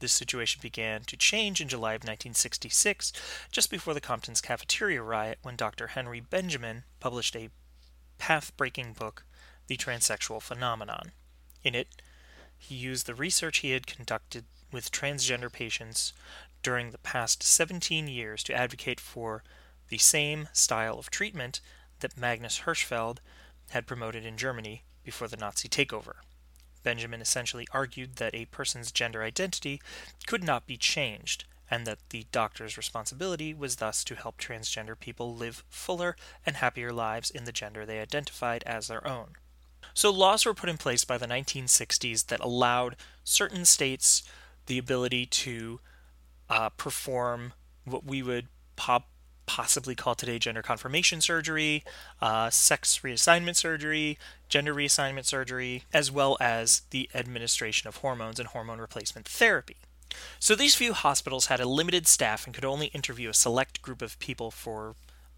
This 0.00 0.12
situation 0.12 0.60
began 0.60 1.00
to 1.04 1.16
change 1.16 1.62
in 1.62 1.68
July 1.68 1.94
of 1.94 2.02
1966, 2.02 3.10
just 3.50 3.70
before 3.70 3.94
the 3.94 4.02
Compton's 4.02 4.42
cafeteria 4.42 5.00
riot, 5.00 5.38
when 5.40 5.56
Dr. 5.56 5.86
Henry 5.86 6.20
Benjamin 6.20 6.84
published 7.00 7.34
a 7.34 7.48
path 8.18 8.54
breaking 8.58 8.92
book, 8.92 9.24
The 9.66 9.78
Transsexual 9.78 10.42
Phenomenon. 10.42 11.12
In 11.64 11.74
it, 11.74 11.88
he 12.58 12.74
used 12.74 13.06
the 13.06 13.14
research 13.14 13.58
he 13.58 13.70
had 13.70 13.86
conducted 13.86 14.44
with 14.72 14.90
transgender 14.90 15.52
patients 15.52 16.12
during 16.62 16.90
the 16.90 16.98
past 16.98 17.42
17 17.42 18.08
years 18.08 18.42
to 18.42 18.54
advocate 18.54 19.00
for 19.00 19.42
the 19.88 19.98
same 19.98 20.48
style 20.52 20.98
of 20.98 21.10
treatment 21.10 21.60
that 22.00 22.16
Magnus 22.16 22.60
Hirschfeld 22.60 23.18
had 23.70 23.86
promoted 23.86 24.24
in 24.24 24.36
Germany 24.36 24.82
before 25.04 25.28
the 25.28 25.36
Nazi 25.36 25.68
takeover. 25.68 26.16
Benjamin 26.82 27.20
essentially 27.20 27.66
argued 27.72 28.16
that 28.16 28.34
a 28.34 28.44
person's 28.46 28.92
gender 28.92 29.22
identity 29.22 29.80
could 30.26 30.44
not 30.44 30.66
be 30.66 30.76
changed, 30.76 31.44
and 31.70 31.86
that 31.86 31.98
the 32.10 32.26
doctor's 32.30 32.76
responsibility 32.76 33.52
was 33.52 33.76
thus 33.76 34.04
to 34.04 34.14
help 34.14 34.38
transgender 34.38 34.98
people 34.98 35.34
live 35.34 35.64
fuller 35.68 36.16
and 36.44 36.56
happier 36.56 36.92
lives 36.92 37.30
in 37.30 37.44
the 37.44 37.52
gender 37.52 37.84
they 37.84 37.98
identified 37.98 38.62
as 38.64 38.86
their 38.86 39.06
own. 39.06 39.34
So, 39.96 40.10
laws 40.10 40.44
were 40.44 40.52
put 40.52 40.68
in 40.68 40.76
place 40.76 41.06
by 41.06 41.16
the 41.16 41.26
1960s 41.26 42.26
that 42.26 42.40
allowed 42.40 42.96
certain 43.24 43.64
states 43.64 44.22
the 44.66 44.76
ability 44.76 45.24
to 45.24 45.80
uh, 46.50 46.68
perform 46.68 47.54
what 47.86 48.04
we 48.04 48.22
would 48.22 48.48
possibly 49.46 49.94
call 49.94 50.14
today 50.14 50.38
gender 50.38 50.60
confirmation 50.60 51.22
surgery, 51.22 51.82
uh, 52.20 52.50
sex 52.50 53.00
reassignment 53.02 53.56
surgery, 53.56 54.18
gender 54.50 54.74
reassignment 54.74 55.24
surgery, 55.24 55.84
as 55.94 56.12
well 56.12 56.36
as 56.40 56.82
the 56.90 57.08
administration 57.14 57.88
of 57.88 57.96
hormones 57.96 58.38
and 58.38 58.48
hormone 58.48 58.82
replacement 58.82 59.26
therapy. 59.26 59.78
So 60.38 60.54
these 60.54 60.74
few 60.74 60.92
hospitals 60.92 61.46
had 61.46 61.58
a 61.58 61.66
limited 61.66 62.06
staff 62.06 62.44
and 62.44 62.54
could 62.54 62.66
only 62.66 62.88
interview 62.88 63.30
a 63.30 63.34
select 63.34 63.80
group 63.80 64.02
of 64.02 64.18
people 64.18 64.50
for 64.50 64.94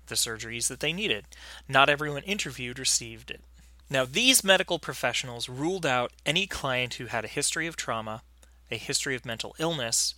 the 0.09 0.17
surgeries 0.17 0.67
that 0.67 0.81
they 0.81 0.93
needed. 0.93 1.27
Not 1.69 1.89
everyone 1.89 2.25
interviewed 2.25 2.81
received 2.81 3.31
it. 3.31 3.41
Now, 3.91 4.05
these 4.05 4.45
medical 4.45 4.79
professionals 4.79 5.49
ruled 5.49 5.87
out 5.87 6.13
any 6.27 6.47
client 6.47 6.95
who 6.95 7.07
had 7.07 7.25
a 7.25 7.29
history 7.29 7.67
of 7.67 7.77
trauma, 7.77 8.23
a 8.71 8.77
history 8.77 9.15
of 9.15 9.25
mental 9.25 9.57
illness, 9.59 10.15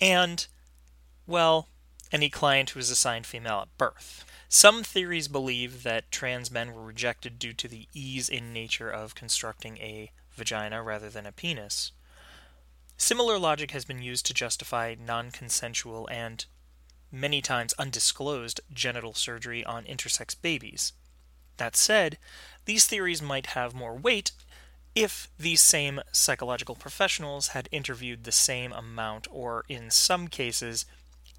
and, 0.00 0.46
well, 1.26 1.68
any 2.10 2.28
client 2.28 2.70
who 2.70 2.78
was 2.78 2.90
assigned 2.90 3.26
female 3.26 3.60
at 3.60 3.78
birth. 3.78 4.24
Some 4.48 4.82
theories 4.82 5.28
believe 5.28 5.82
that 5.82 6.10
trans 6.10 6.50
men 6.50 6.72
were 6.72 6.84
rejected 6.84 7.38
due 7.38 7.52
to 7.54 7.68
the 7.68 7.88
ease 7.94 8.28
in 8.28 8.52
nature 8.52 8.90
of 8.90 9.14
constructing 9.14 9.78
a 9.78 10.10
vagina 10.34 10.82
rather 10.82 11.10
than 11.10 11.26
a 11.26 11.32
penis. 11.32 11.92
Similar 12.96 13.38
logic 13.38 13.72
has 13.72 13.84
been 13.84 14.02
used 14.02 14.26
to 14.26 14.34
justify 14.34 14.94
non 14.98 15.30
consensual 15.30 16.08
and 16.10 16.44
many 17.12 17.42
times 17.42 17.74
undisclosed 17.74 18.60
genital 18.72 19.14
surgery 19.14 19.64
on 19.64 19.84
intersex 19.84 20.34
babies. 20.40 20.92
That 21.56 21.76
said, 21.76 22.18
these 22.66 22.86
theories 22.86 23.22
might 23.22 23.46
have 23.46 23.74
more 23.74 23.94
weight 23.94 24.32
if 24.94 25.28
these 25.38 25.60
same 25.60 26.00
psychological 26.10 26.74
professionals 26.74 27.48
had 27.48 27.68
interviewed 27.70 28.24
the 28.24 28.32
same 28.32 28.72
amount, 28.72 29.28
or 29.30 29.64
in 29.68 29.90
some 29.90 30.26
cases, 30.26 30.86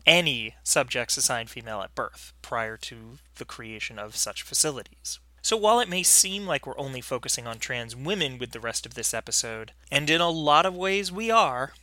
any 0.05 0.55
subjects 0.63 1.17
assigned 1.17 1.49
female 1.49 1.81
at 1.81 1.95
birth 1.95 2.33
prior 2.41 2.77
to 2.77 3.17
the 3.35 3.45
creation 3.45 3.97
of 3.97 4.15
such 4.15 4.43
facilities. 4.43 5.19
So 5.41 5.57
while 5.57 5.79
it 5.79 5.89
may 5.89 6.03
seem 6.03 6.45
like 6.45 6.67
we're 6.67 6.77
only 6.77 7.01
focusing 7.01 7.47
on 7.47 7.57
trans 7.57 7.95
women 7.95 8.37
with 8.37 8.51
the 8.51 8.59
rest 8.59 8.85
of 8.85 8.93
this 8.93 9.13
episode, 9.13 9.71
and 9.91 10.09
in 10.09 10.21
a 10.21 10.29
lot 10.29 10.65
of 10.65 10.75
ways 10.75 11.11
we 11.11 11.31
are, 11.31 11.73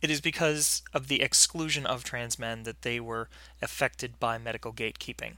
it 0.00 0.10
is 0.10 0.20
because 0.20 0.82
of 0.94 1.08
the 1.08 1.22
exclusion 1.22 1.86
of 1.86 2.04
trans 2.04 2.38
men 2.38 2.62
that 2.62 2.82
they 2.82 3.00
were 3.00 3.28
affected 3.60 4.20
by 4.20 4.38
medical 4.38 4.72
gatekeeping 4.72 5.34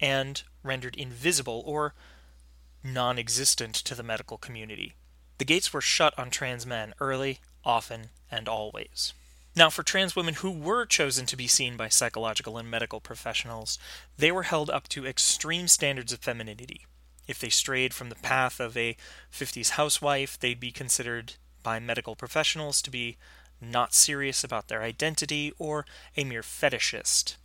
and 0.00 0.42
rendered 0.62 0.94
invisible 0.94 1.62
or 1.64 1.94
non 2.86 3.18
existent 3.18 3.74
to 3.74 3.94
the 3.94 4.02
medical 4.02 4.38
community. 4.38 4.94
The 5.38 5.44
gates 5.44 5.72
were 5.72 5.80
shut 5.80 6.18
on 6.18 6.30
trans 6.30 6.64
men 6.64 6.94
early, 7.00 7.40
often, 7.64 8.10
and 8.30 8.48
always. 8.48 9.12
Now, 9.54 9.70
for 9.70 9.82
trans 9.82 10.14
women 10.14 10.34
who 10.34 10.50
were 10.50 10.84
chosen 10.84 11.24
to 11.26 11.36
be 11.36 11.46
seen 11.46 11.76
by 11.76 11.88
psychological 11.88 12.58
and 12.58 12.70
medical 12.70 13.00
professionals, 13.00 13.78
they 14.18 14.30
were 14.30 14.42
held 14.44 14.68
up 14.68 14.88
to 14.90 15.06
extreme 15.06 15.66
standards 15.66 16.12
of 16.12 16.20
femininity. 16.20 16.86
If 17.26 17.38
they 17.38 17.48
strayed 17.48 17.94
from 17.94 18.08
the 18.08 18.16
path 18.16 18.60
of 18.60 18.76
a 18.76 18.96
50s 19.32 19.70
housewife, 19.70 20.38
they'd 20.38 20.60
be 20.60 20.70
considered 20.70 21.34
by 21.62 21.78
medical 21.80 22.14
professionals 22.14 22.80
to 22.82 22.90
be 22.90 23.16
not 23.60 23.94
serious 23.94 24.44
about 24.44 24.68
their 24.68 24.82
identity 24.82 25.52
or 25.58 25.86
a 26.16 26.24
mere 26.24 26.42
fetishist. 26.42 27.36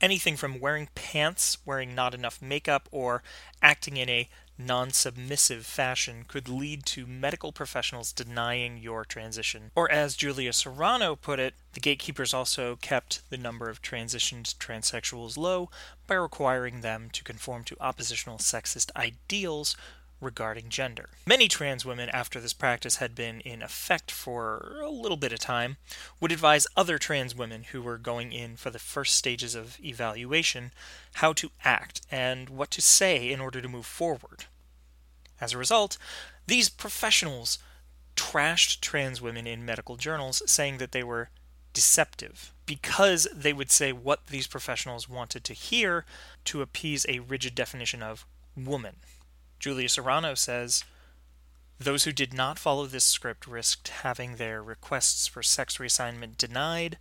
Anything 0.00 0.36
from 0.36 0.60
wearing 0.60 0.88
pants, 0.94 1.58
wearing 1.66 1.94
not 1.94 2.14
enough 2.14 2.40
makeup, 2.40 2.88
or 2.90 3.22
acting 3.62 3.96
in 3.96 4.08
a 4.08 4.28
non 4.56 4.90
submissive 4.90 5.66
fashion 5.66 6.24
could 6.26 6.48
lead 6.48 6.84
to 6.86 7.06
medical 7.06 7.52
professionals 7.52 8.12
denying 8.12 8.78
your 8.78 9.04
transition. 9.04 9.70
Or, 9.74 9.90
as 9.90 10.16
Julia 10.16 10.52
Serano 10.52 11.16
put 11.16 11.38
it, 11.38 11.54
the 11.72 11.80
gatekeepers 11.80 12.34
also 12.34 12.76
kept 12.76 13.28
the 13.30 13.36
number 13.36 13.68
of 13.68 13.82
transitioned 13.82 14.54
transsexuals 14.56 15.36
low 15.36 15.70
by 16.06 16.14
requiring 16.14 16.80
them 16.80 17.08
to 17.12 17.24
conform 17.24 17.64
to 17.64 17.76
oppositional 17.80 18.38
sexist 18.38 18.90
ideals 18.96 19.76
regarding 20.20 20.68
gender. 20.68 21.10
Many 21.26 21.48
trans 21.48 21.84
women, 21.84 22.08
after 22.10 22.40
this 22.40 22.52
practice 22.52 22.96
had 22.96 23.14
been 23.14 23.40
in 23.40 23.62
effect 23.62 24.10
for 24.10 24.80
a 24.82 24.90
little 24.90 25.16
bit 25.16 25.32
of 25.32 25.38
time, 25.38 25.76
would 26.20 26.32
advise 26.32 26.66
other 26.76 26.98
trans 26.98 27.34
women 27.34 27.64
who 27.64 27.82
were 27.82 27.98
going 27.98 28.32
in 28.32 28.56
for 28.56 28.70
the 28.70 28.78
first 28.78 29.16
stages 29.16 29.54
of 29.54 29.78
evaluation 29.82 30.72
how 31.14 31.32
to 31.32 31.50
act 31.64 32.02
and 32.10 32.48
what 32.48 32.70
to 32.72 32.82
say 32.82 33.30
in 33.30 33.40
order 33.40 33.60
to 33.60 33.68
move 33.68 33.86
forward. 33.86 34.44
As 35.40 35.52
a 35.52 35.58
result, 35.58 35.96
these 36.46 36.68
professionals 36.68 37.58
trashed 38.16 38.80
trans 38.80 39.22
women 39.22 39.46
in 39.46 39.64
medical 39.64 39.96
journals, 39.96 40.42
saying 40.46 40.78
that 40.78 40.92
they 40.92 41.02
were 41.02 41.30
deceptive 41.72 42.52
because 42.66 43.26
they 43.34 43.52
would 43.52 43.70
say 43.70 43.92
what 43.92 44.26
these 44.26 44.46
professionals 44.46 45.08
wanted 45.08 45.44
to 45.44 45.54
hear 45.54 46.04
to 46.44 46.62
appease 46.62 47.06
a 47.08 47.20
rigid 47.20 47.54
definition 47.54 48.02
of 48.02 48.26
woman. 48.56 48.96
Julia 49.60 49.90
Serano 49.90 50.34
says, 50.34 50.84
Those 51.78 52.04
who 52.04 52.12
did 52.12 52.32
not 52.32 52.58
follow 52.58 52.86
this 52.86 53.04
script 53.04 53.46
risked 53.46 53.88
having 53.88 54.36
their 54.36 54.62
requests 54.62 55.26
for 55.26 55.42
sex 55.42 55.76
reassignment 55.76 56.38
denied. 56.38 56.96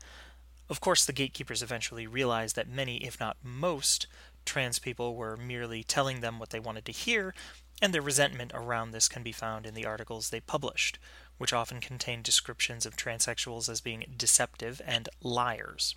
Of 0.70 0.82
course, 0.82 1.06
the 1.06 1.14
gatekeepers 1.14 1.64
eventually 1.64 2.06
realized 2.06 2.58
that 2.58 2.68
many, 2.68 2.98
if 2.98 3.18
not 3.18 3.38
most, 3.42 4.08
trans 4.46 4.78
people 4.78 5.16
were 5.16 5.38
merely 5.38 5.84
telling 5.84 6.20
them 6.20 6.38
what 6.38 6.50
they 6.50 6.60
wanted 6.60 6.84
to 6.86 6.92
hear, 6.92 7.34
and 7.82 7.94
their 7.94 8.02
resentment 8.02 8.52
around 8.54 8.92
this 8.92 9.08
can 9.08 9.24
be 9.24 9.32
found 9.32 9.66
in 9.66 9.74
the 9.74 9.86
articles 9.86 10.30
they 10.30 10.42
published, 10.42 11.00
which 11.38 11.54
often 11.54 11.80
contain 11.80 12.22
descriptions 12.22 12.86
of 12.86 12.98
transsexuals 12.98 13.70
as 13.70 13.80
being 13.80 14.04
deceptive 14.18 14.82
and 14.86 15.08
liars. 15.24 15.96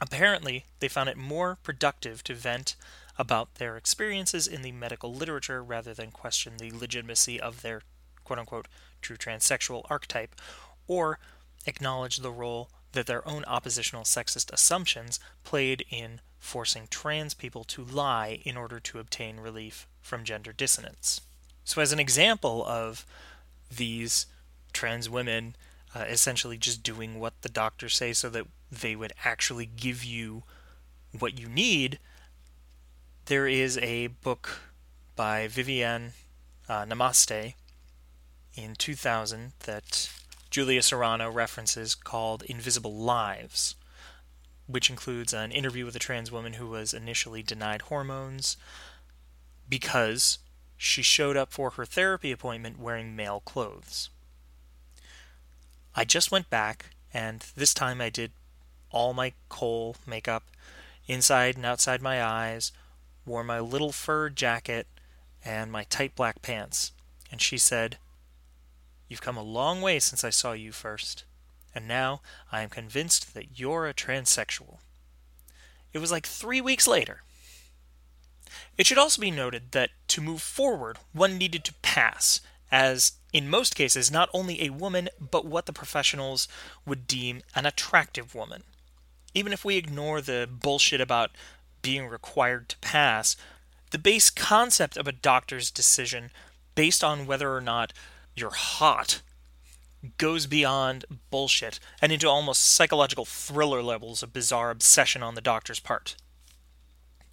Apparently, 0.00 0.64
they 0.78 0.88
found 0.88 1.08
it 1.08 1.16
more 1.16 1.58
productive 1.64 2.22
to 2.24 2.34
vent 2.34 2.76
about 3.18 3.56
their 3.56 3.76
experiences 3.76 4.46
in 4.46 4.62
the 4.62 4.72
medical 4.72 5.12
literature 5.12 5.62
rather 5.62 5.94
than 5.94 6.10
question 6.10 6.54
the 6.58 6.70
legitimacy 6.70 7.40
of 7.40 7.62
their 7.62 7.82
quote 8.24 8.38
unquote 8.38 8.68
true 9.00 9.16
transsexual 9.16 9.84
archetype 9.90 10.34
or 10.86 11.18
acknowledge 11.66 12.18
the 12.18 12.30
role 12.30 12.70
that 12.92 13.06
their 13.06 13.26
own 13.26 13.44
oppositional 13.44 14.04
sexist 14.04 14.52
assumptions 14.52 15.20
played 15.44 15.84
in 15.90 16.20
forcing 16.38 16.88
trans 16.90 17.34
people 17.34 17.64
to 17.64 17.84
lie 17.84 18.40
in 18.44 18.56
order 18.56 18.80
to 18.80 18.98
obtain 18.98 19.38
relief 19.38 19.86
from 20.00 20.24
gender 20.24 20.52
dissonance. 20.52 21.20
So, 21.64 21.80
as 21.80 21.92
an 21.92 22.00
example 22.00 22.64
of 22.66 23.04
these 23.70 24.26
trans 24.72 25.08
women 25.08 25.54
uh, 25.94 26.00
essentially 26.08 26.56
just 26.56 26.82
doing 26.82 27.18
what 27.18 27.34
the 27.42 27.48
doctors 27.48 27.96
say 27.96 28.12
so 28.12 28.28
that 28.30 28.46
they 28.70 28.96
would 28.96 29.12
actually 29.24 29.66
give 29.66 30.04
you 30.04 30.44
what 31.18 31.38
you 31.38 31.48
need, 31.48 31.98
there 33.30 33.46
is 33.46 33.78
a 33.78 34.08
book 34.08 34.58
by 35.14 35.46
Viviane 35.46 36.14
uh, 36.68 36.84
Namaste 36.84 37.54
in 38.56 38.74
2000 38.74 39.52
that 39.66 40.10
Julia 40.50 40.82
Serano 40.82 41.30
references 41.30 41.94
called 41.94 42.42
Invisible 42.42 42.92
Lives, 42.92 43.76
which 44.66 44.90
includes 44.90 45.32
an 45.32 45.52
interview 45.52 45.84
with 45.84 45.94
a 45.94 46.00
trans 46.00 46.32
woman 46.32 46.54
who 46.54 46.66
was 46.66 46.92
initially 46.92 47.40
denied 47.40 47.82
hormones 47.82 48.56
because 49.68 50.40
she 50.76 51.00
showed 51.00 51.36
up 51.36 51.52
for 51.52 51.70
her 51.70 51.86
therapy 51.86 52.32
appointment 52.32 52.80
wearing 52.80 53.14
male 53.14 53.42
clothes. 53.44 54.10
I 55.94 56.04
just 56.04 56.32
went 56.32 56.50
back, 56.50 56.86
and 57.14 57.46
this 57.54 57.74
time 57.74 58.00
I 58.00 58.10
did 58.10 58.32
all 58.90 59.14
my 59.14 59.34
kohl 59.48 59.94
makeup, 60.04 60.42
inside 61.06 61.54
and 61.54 61.64
outside 61.64 62.02
my 62.02 62.20
eyes, 62.20 62.72
wore 63.26 63.44
my 63.44 63.60
little 63.60 63.92
fur 63.92 64.28
jacket, 64.30 64.86
and 65.44 65.72
my 65.72 65.84
tight 65.84 66.14
black 66.14 66.42
pants. 66.42 66.92
And 67.30 67.40
she 67.40 67.58
said, 67.58 67.98
You've 69.08 69.20
come 69.20 69.36
a 69.36 69.42
long 69.42 69.80
way 69.80 69.98
since 69.98 70.22
I 70.22 70.30
saw 70.30 70.52
you 70.52 70.72
first, 70.72 71.24
and 71.74 71.88
now 71.88 72.20
I 72.52 72.62
am 72.62 72.70
convinced 72.70 73.34
that 73.34 73.58
you're 73.58 73.86
a 73.86 73.94
transsexual. 73.94 74.78
It 75.92 75.98
was 75.98 76.12
like 76.12 76.26
three 76.26 76.60
weeks 76.60 76.86
later. 76.86 77.22
It 78.78 78.86
should 78.86 78.98
also 78.98 79.20
be 79.20 79.30
noted 79.30 79.72
that 79.72 79.90
to 80.08 80.20
move 80.20 80.42
forward, 80.42 80.98
one 81.12 81.38
needed 81.38 81.64
to 81.64 81.74
pass, 81.82 82.40
as 82.70 83.12
in 83.32 83.50
most 83.50 83.74
cases, 83.74 84.10
not 84.10 84.30
only 84.32 84.62
a 84.62 84.70
woman, 84.70 85.08
but 85.20 85.44
what 85.44 85.66
the 85.66 85.72
professionals 85.72 86.48
would 86.86 87.06
deem 87.06 87.42
an 87.54 87.66
attractive 87.66 88.34
woman. 88.34 88.62
Even 89.34 89.52
if 89.52 89.64
we 89.64 89.76
ignore 89.76 90.20
the 90.20 90.48
bullshit 90.50 91.00
about 91.00 91.30
being 91.82 92.06
required 92.06 92.68
to 92.68 92.78
pass, 92.78 93.36
the 93.90 93.98
base 93.98 94.30
concept 94.30 94.96
of 94.96 95.08
a 95.08 95.12
doctor's 95.12 95.70
decision 95.70 96.30
based 96.74 97.02
on 97.02 97.26
whether 97.26 97.54
or 97.54 97.60
not 97.60 97.92
you're 98.34 98.50
hot 98.50 99.20
goes 100.16 100.46
beyond 100.46 101.04
bullshit 101.30 101.78
and 102.00 102.10
into 102.10 102.28
almost 102.28 102.62
psychological 102.62 103.24
thriller 103.24 103.82
levels 103.82 104.22
of 104.22 104.32
bizarre 104.32 104.70
obsession 104.70 105.22
on 105.22 105.34
the 105.34 105.40
doctor's 105.40 105.80
part. 105.80 106.16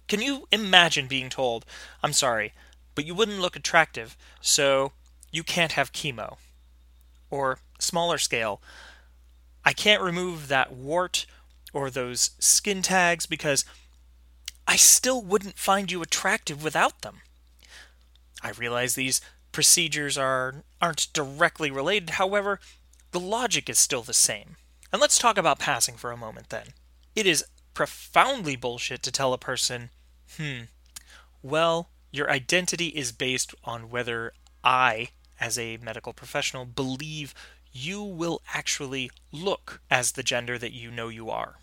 Can 0.06 0.20
you 0.20 0.48
imagine 0.50 1.06
being 1.06 1.28
told, 1.28 1.64
I'm 2.02 2.12
sorry, 2.12 2.52
but 2.94 3.04
you 3.04 3.14
wouldn't 3.14 3.40
look 3.40 3.56
attractive, 3.56 4.16
so 4.40 4.92
you 5.30 5.42
can't 5.42 5.72
have 5.72 5.92
chemo? 5.92 6.36
Or, 7.30 7.58
smaller 7.78 8.18
scale, 8.18 8.60
I 9.64 9.72
can't 9.72 10.02
remove 10.02 10.48
that 10.48 10.72
wart 10.72 11.26
or 11.72 11.90
those 11.90 12.30
skin 12.38 12.82
tags 12.82 13.26
because 13.26 13.64
I 14.68 14.76
still 14.76 15.22
wouldn't 15.22 15.58
find 15.58 15.90
you 15.90 16.02
attractive 16.02 16.62
without 16.62 17.00
them. 17.00 17.22
I 18.42 18.50
realize 18.50 18.94
these 18.94 19.22
procedures 19.50 20.18
are 20.18 20.62
aren't 20.80 21.10
directly 21.14 21.70
related, 21.70 22.10
however, 22.10 22.60
the 23.12 23.18
logic 23.18 23.70
is 23.70 23.78
still 23.78 24.02
the 24.02 24.12
same. 24.12 24.56
And 24.92 25.00
let's 25.00 25.18
talk 25.18 25.38
about 25.38 25.58
passing 25.58 25.96
for 25.96 26.12
a 26.12 26.18
moment 26.18 26.50
then. 26.50 26.74
It 27.16 27.26
is 27.26 27.46
profoundly 27.72 28.56
bullshit 28.56 29.02
to 29.04 29.10
tell 29.10 29.32
a 29.32 29.38
person, 29.38 29.88
hmm, 30.36 30.64
well, 31.42 31.88
your 32.12 32.30
identity 32.30 32.88
is 32.88 33.10
based 33.10 33.54
on 33.64 33.88
whether 33.88 34.34
I, 34.62 35.08
as 35.40 35.58
a 35.58 35.78
medical 35.78 36.12
professional, 36.12 36.66
believe 36.66 37.34
you 37.72 38.02
will 38.02 38.42
actually 38.52 39.10
look 39.32 39.80
as 39.90 40.12
the 40.12 40.22
gender 40.22 40.58
that 40.58 40.74
you 40.74 40.90
know 40.90 41.08
you 41.08 41.30
are. 41.30 41.56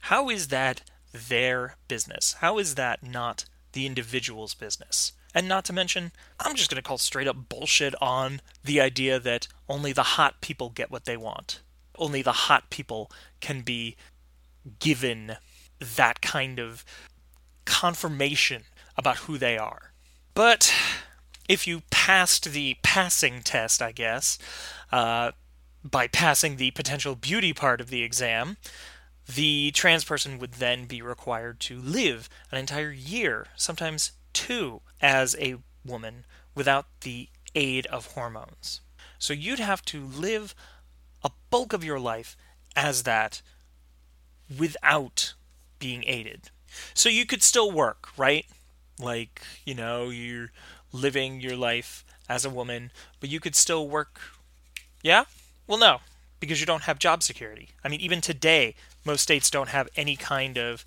How 0.00 0.28
is 0.28 0.48
that 0.48 0.82
their 1.12 1.76
business? 1.88 2.36
How 2.40 2.58
is 2.58 2.74
that 2.76 3.02
not 3.02 3.44
the 3.72 3.86
individual's 3.86 4.54
business? 4.54 5.12
And 5.34 5.46
not 5.46 5.64
to 5.66 5.72
mention, 5.72 6.12
I'm 6.40 6.56
just 6.56 6.70
going 6.70 6.82
to 6.82 6.86
call 6.86 6.98
straight 6.98 7.28
up 7.28 7.48
bullshit 7.48 7.94
on 8.00 8.40
the 8.64 8.80
idea 8.80 9.20
that 9.20 9.46
only 9.68 9.92
the 9.92 10.02
hot 10.02 10.40
people 10.40 10.70
get 10.70 10.90
what 10.90 11.04
they 11.04 11.16
want. 11.16 11.60
Only 11.96 12.22
the 12.22 12.32
hot 12.32 12.70
people 12.70 13.10
can 13.40 13.60
be 13.60 13.96
given 14.78 15.36
that 15.96 16.20
kind 16.20 16.58
of 16.58 16.84
confirmation 17.64 18.64
about 18.96 19.18
who 19.18 19.38
they 19.38 19.58
are. 19.58 19.92
But 20.34 20.72
if 21.48 21.66
you 21.66 21.82
passed 21.90 22.52
the 22.52 22.76
passing 22.82 23.42
test, 23.42 23.80
I 23.82 23.92
guess, 23.92 24.38
uh, 24.90 25.32
by 25.84 26.08
passing 26.08 26.56
the 26.56 26.70
potential 26.72 27.14
beauty 27.14 27.52
part 27.52 27.80
of 27.80 27.90
the 27.90 28.02
exam, 28.02 28.56
the 29.34 29.70
trans 29.72 30.04
person 30.04 30.38
would 30.38 30.54
then 30.54 30.86
be 30.86 31.02
required 31.02 31.60
to 31.60 31.78
live 31.78 32.28
an 32.50 32.58
entire 32.58 32.90
year, 32.90 33.48
sometimes 33.56 34.12
two, 34.32 34.80
as 35.00 35.36
a 35.38 35.56
woman 35.84 36.24
without 36.54 36.86
the 37.02 37.28
aid 37.54 37.86
of 37.86 38.12
hormones. 38.12 38.80
So 39.18 39.32
you'd 39.32 39.58
have 39.58 39.82
to 39.86 40.04
live 40.04 40.54
a 41.22 41.30
bulk 41.50 41.72
of 41.72 41.84
your 41.84 41.98
life 42.00 42.36
as 42.74 43.02
that 43.02 43.42
without 44.56 45.34
being 45.78 46.04
aided. 46.06 46.50
So 46.94 47.08
you 47.08 47.26
could 47.26 47.42
still 47.42 47.70
work, 47.70 48.08
right? 48.16 48.46
Like, 48.98 49.42
you 49.64 49.74
know, 49.74 50.10
you're 50.10 50.52
living 50.92 51.40
your 51.40 51.56
life 51.56 52.04
as 52.28 52.44
a 52.44 52.50
woman, 52.50 52.90
but 53.20 53.28
you 53.28 53.40
could 53.40 53.54
still 53.54 53.88
work. 53.88 54.20
Yeah? 55.02 55.24
Well, 55.66 55.78
no, 55.78 55.98
because 56.40 56.60
you 56.60 56.66
don't 56.66 56.82
have 56.82 56.98
job 56.98 57.22
security. 57.22 57.70
I 57.84 57.88
mean, 57.88 58.00
even 58.00 58.20
today, 58.20 58.74
most 59.08 59.22
states 59.22 59.50
don't 59.50 59.70
have 59.70 59.88
any 59.96 60.14
kind 60.14 60.56
of 60.56 60.84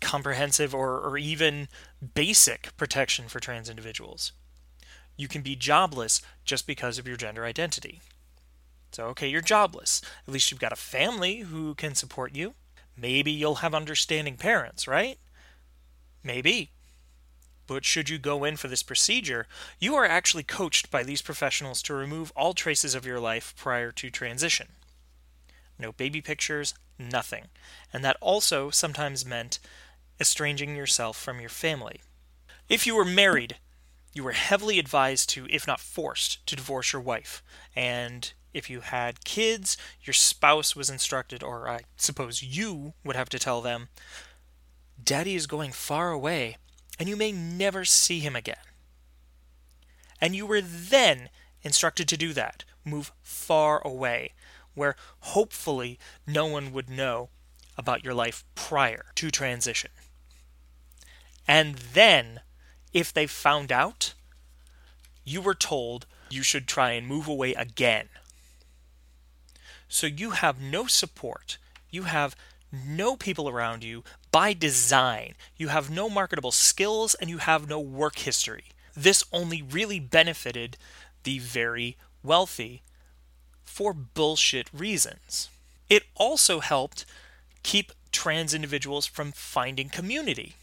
comprehensive 0.00 0.74
or, 0.74 0.98
or 0.98 1.18
even 1.18 1.68
basic 2.14 2.76
protection 2.76 3.28
for 3.28 3.40
trans 3.40 3.68
individuals. 3.68 4.32
You 5.16 5.28
can 5.28 5.42
be 5.42 5.54
jobless 5.54 6.22
just 6.44 6.66
because 6.66 6.98
of 6.98 7.06
your 7.06 7.16
gender 7.16 7.44
identity. 7.44 8.00
So, 8.92 9.06
okay, 9.06 9.28
you're 9.28 9.40
jobless. 9.40 10.02
At 10.26 10.32
least 10.32 10.50
you've 10.50 10.60
got 10.60 10.72
a 10.72 10.76
family 10.76 11.40
who 11.40 11.74
can 11.74 11.94
support 11.94 12.34
you. 12.34 12.54
Maybe 12.96 13.30
you'll 13.30 13.56
have 13.56 13.74
understanding 13.74 14.36
parents, 14.36 14.86
right? 14.86 15.18
Maybe. 16.22 16.70
But 17.66 17.84
should 17.84 18.08
you 18.08 18.18
go 18.18 18.44
in 18.44 18.56
for 18.56 18.68
this 18.68 18.82
procedure, 18.82 19.46
you 19.78 19.94
are 19.94 20.04
actually 20.04 20.42
coached 20.42 20.90
by 20.90 21.02
these 21.02 21.22
professionals 21.22 21.80
to 21.82 21.94
remove 21.94 22.32
all 22.36 22.52
traces 22.52 22.94
of 22.94 23.06
your 23.06 23.20
life 23.20 23.54
prior 23.56 23.92
to 23.92 24.10
transition. 24.10 24.68
No 25.78 25.92
baby 25.92 26.20
pictures, 26.20 26.74
nothing. 27.02 27.46
And 27.92 28.04
that 28.04 28.16
also 28.20 28.70
sometimes 28.70 29.26
meant 29.26 29.58
estranging 30.20 30.76
yourself 30.76 31.16
from 31.16 31.40
your 31.40 31.50
family. 31.50 32.00
If 32.68 32.86
you 32.86 32.94
were 32.94 33.04
married, 33.04 33.56
you 34.14 34.22
were 34.22 34.32
heavily 34.32 34.78
advised 34.78 35.28
to, 35.30 35.46
if 35.50 35.66
not 35.66 35.80
forced, 35.80 36.46
to 36.46 36.56
divorce 36.56 36.92
your 36.92 37.02
wife. 37.02 37.42
And 37.74 38.32
if 38.52 38.68
you 38.68 38.80
had 38.80 39.24
kids, 39.24 39.76
your 40.02 40.14
spouse 40.14 40.76
was 40.76 40.90
instructed, 40.90 41.42
or 41.42 41.68
I 41.68 41.80
suppose 41.96 42.42
you 42.42 42.92
would 43.04 43.16
have 43.16 43.28
to 43.30 43.38
tell 43.38 43.60
them, 43.60 43.88
Daddy 45.02 45.34
is 45.34 45.46
going 45.46 45.72
far 45.72 46.10
away, 46.12 46.56
and 46.98 47.08
you 47.08 47.16
may 47.16 47.32
never 47.32 47.84
see 47.84 48.20
him 48.20 48.36
again. 48.36 48.56
And 50.20 50.36
you 50.36 50.46
were 50.46 50.60
then 50.60 51.30
instructed 51.62 52.06
to 52.08 52.16
do 52.16 52.32
that, 52.34 52.64
move 52.84 53.12
far 53.22 53.84
away, 53.84 54.34
where 54.74 54.96
hopefully 55.20 55.98
no 56.26 56.46
one 56.46 56.72
would 56.72 56.88
know 56.88 57.28
about 57.76 58.04
your 58.04 58.14
life 58.14 58.44
prior 58.54 59.06
to 59.14 59.30
transition. 59.30 59.90
And 61.46 61.76
then, 61.76 62.40
if 62.92 63.12
they 63.12 63.26
found 63.26 63.72
out, 63.72 64.14
you 65.24 65.40
were 65.40 65.54
told 65.54 66.06
you 66.30 66.42
should 66.42 66.66
try 66.66 66.92
and 66.92 67.06
move 67.06 67.28
away 67.28 67.54
again. 67.54 68.08
So 69.88 70.06
you 70.06 70.30
have 70.30 70.60
no 70.60 70.86
support. 70.86 71.58
You 71.90 72.04
have 72.04 72.34
no 72.72 73.16
people 73.16 73.48
around 73.48 73.84
you 73.84 74.02
by 74.30 74.54
design. 74.54 75.34
You 75.56 75.68
have 75.68 75.90
no 75.90 76.08
marketable 76.08 76.52
skills 76.52 77.14
and 77.14 77.28
you 77.28 77.38
have 77.38 77.68
no 77.68 77.78
work 77.78 78.18
history. 78.18 78.64
This 78.96 79.24
only 79.32 79.60
really 79.60 80.00
benefited 80.00 80.78
the 81.24 81.38
very 81.38 81.96
wealthy 82.22 82.82
for 83.72 83.94
bullshit 83.94 84.68
reasons. 84.72 85.48
It 85.88 86.04
also 86.14 86.60
helped 86.60 87.06
keep 87.62 87.90
trans 88.12 88.52
individuals 88.52 89.06
from 89.06 89.32
finding 89.32 89.88
community. 89.88 90.56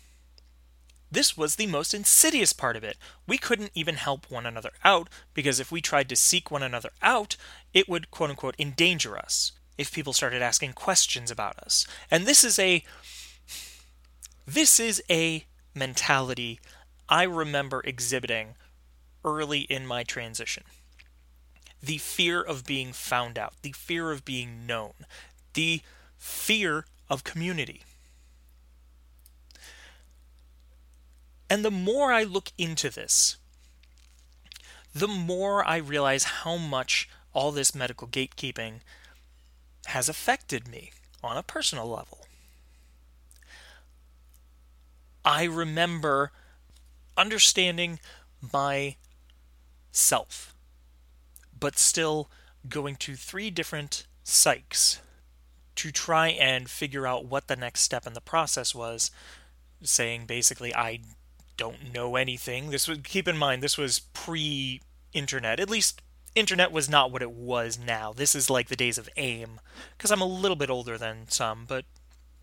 This 1.11 1.35
was 1.35 1.55
the 1.55 1.65
most 1.65 1.95
insidious 1.95 2.53
part 2.53 2.75
of 2.75 2.83
it. 2.83 2.97
We 3.27 3.39
couldn't 3.39 3.71
even 3.73 3.95
help 3.95 4.29
one 4.29 4.45
another 4.45 4.71
out 4.83 5.09
because 5.33 5.59
if 5.59 5.71
we 5.71 5.81
tried 5.81 6.07
to 6.09 6.15
seek 6.15 6.51
one 6.51 6.61
another 6.61 6.91
out, 7.01 7.35
it 7.73 7.89
would 7.89 8.11
quote 8.11 8.29
unquote 8.29 8.55
endanger 8.59 9.17
us 9.17 9.53
if 9.75 9.91
people 9.91 10.13
started 10.13 10.43
asking 10.43 10.73
questions 10.73 11.31
about 11.31 11.57
us. 11.57 11.87
And 12.11 12.27
this 12.27 12.43
is 12.43 12.59
a 12.59 12.83
this 14.45 14.79
is 14.79 15.01
a 15.09 15.45
mentality 15.73 16.59
I 17.07 17.23
remember 17.23 17.81
exhibiting 17.83 18.53
early 19.25 19.61
in 19.61 19.87
my 19.87 20.03
transition. 20.03 20.63
The 21.81 21.97
fear 21.97 22.41
of 22.41 22.65
being 22.65 22.93
found 22.93 23.37
out, 23.37 23.53
the 23.61 23.71
fear 23.71 24.11
of 24.11 24.25
being 24.25 24.65
known, 24.65 24.93
the 25.53 25.81
fear 26.17 26.85
of 27.09 27.23
community. 27.23 27.83
And 31.49 31.65
the 31.65 31.71
more 31.71 32.11
I 32.11 32.23
look 32.23 32.51
into 32.57 32.89
this, 32.89 33.37
the 34.93 35.07
more 35.07 35.65
I 35.65 35.77
realize 35.77 36.23
how 36.23 36.57
much 36.57 37.09
all 37.33 37.51
this 37.51 37.73
medical 37.73 38.07
gatekeeping 38.07 38.81
has 39.85 40.09
affected 40.09 40.67
me 40.67 40.91
on 41.23 41.37
a 41.37 41.43
personal 41.43 41.87
level. 41.87 42.25
I 45.25 45.43
remember 45.43 46.31
understanding 47.17 47.99
my 48.53 48.95
self, 49.91 50.55
but 51.59 51.77
still 51.77 52.29
going 52.67 52.95
to 52.97 53.15
three 53.15 53.49
different 53.49 54.05
psychs 54.25 54.99
to 55.75 55.91
try 55.91 56.27
and 56.27 56.69
figure 56.69 57.07
out 57.07 57.25
what 57.25 57.47
the 57.47 57.55
next 57.55 57.81
step 57.81 58.05
in 58.05 58.13
the 58.13 58.21
process 58.21 58.75
was, 58.75 59.11
saying 59.81 60.25
basically, 60.25 60.75
I 60.75 60.99
don't 61.57 61.93
know 61.93 62.15
anything. 62.15 62.69
This 62.69 62.87
was 62.87 62.99
keep 63.03 63.27
in 63.27 63.37
mind 63.37 63.61
this 63.61 63.77
was 63.77 63.99
pre 63.99 64.81
internet. 65.13 65.59
At 65.59 65.69
least 65.69 66.01
internet 66.35 66.71
was 66.71 66.89
not 66.89 67.11
what 67.11 67.21
it 67.21 67.31
was 67.31 67.77
now. 67.77 68.13
This 68.13 68.35
is 68.35 68.49
like 68.49 68.67
the 68.67 68.75
days 68.75 68.97
of 68.97 69.09
AIM 69.17 69.59
because 69.97 70.11
I'm 70.11 70.21
a 70.21 70.25
little 70.25 70.55
bit 70.55 70.69
older 70.69 70.97
than 70.97 71.27
some, 71.29 71.65
but 71.67 71.85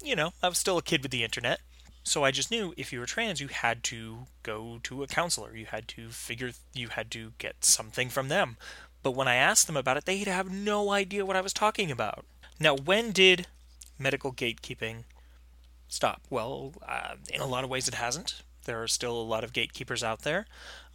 you 0.03 0.15
know, 0.17 0.33
I 0.43 0.49
was 0.49 0.59
still 0.59 0.79
a 0.79 0.83
kid 0.83 1.03
with 1.03 1.11
the 1.11 1.25
internet. 1.25 1.61
So 2.05 2.23
I 2.23 2.31
just 2.31 2.53
knew 2.53 2.73
if 2.77 2.93
you 2.93 3.01
were 3.01 3.07
trans, 3.07 3.41
you 3.41 3.49
had 3.49 3.83
to 3.85 4.27
go 4.45 4.79
to 4.85 5.03
a 5.03 5.09
counselor. 5.09 5.57
You 5.57 5.67
had 5.67 5.89
to 5.89 6.11
figure, 6.11 6.53
you 6.73 6.89
had 6.89 7.11
to 7.11 7.33
get 7.39 7.65
something 7.65 8.11
from 8.11 8.29
them. 8.29 8.59
But 9.07 9.15
when 9.15 9.29
I 9.29 9.37
asked 9.37 9.69
them 9.69 9.77
about 9.77 9.97
it, 9.97 10.05
they'd 10.05 10.27
have 10.27 10.51
no 10.51 10.91
idea 10.91 11.25
what 11.25 11.37
I 11.37 11.41
was 11.41 11.53
talking 11.53 11.93
about. 11.93 12.25
Now, 12.59 12.75
when 12.75 13.13
did 13.13 13.47
medical 14.01 14.33
gatekeeping 14.33 15.05
stop? 15.87 16.23
Well, 16.29 16.73
uh, 16.85 17.15
in 17.33 17.41
a 17.41 17.47
lot 17.47 17.63
of 17.63 17.71
ways, 17.71 17.87
it 17.87 17.95
hasn't. 17.95 18.43
There 18.65 18.83
are 18.83 18.89
still 18.89 19.17
a 19.17 19.23
lot 19.23 19.45
of 19.45 19.53
gatekeepers 19.53 20.03
out 20.03 20.23
there. 20.23 20.47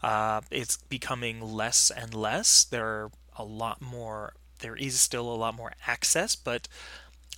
Uh, 0.04 0.42
it's 0.52 0.76
becoming 0.76 1.40
less 1.40 1.90
and 1.90 2.14
less. 2.14 2.66
There 2.66 2.86
are 2.86 3.12
a 3.38 3.46
lot 3.46 3.82
more, 3.82 4.34
there 4.60 4.76
is 4.76 5.00
still 5.00 5.34
a 5.34 5.38
lot 5.38 5.56
more 5.56 5.72
access, 5.88 6.36
but 6.36 6.68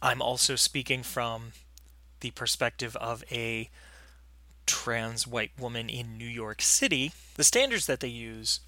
I'm 0.01 0.23
also 0.23 0.55
speaking 0.55 1.03
from 1.03 1.51
the 2.21 2.31
perspective 2.31 2.95
of 2.95 3.23
a 3.31 3.69
trans 4.65 5.27
white 5.27 5.51
woman 5.59 5.87
in 5.87 6.17
New 6.17 6.25
York 6.25 6.63
City, 6.63 7.13
the 7.35 7.43
standards 7.43 7.85
that 7.85 7.99
they 7.99 8.07
use 8.07 8.61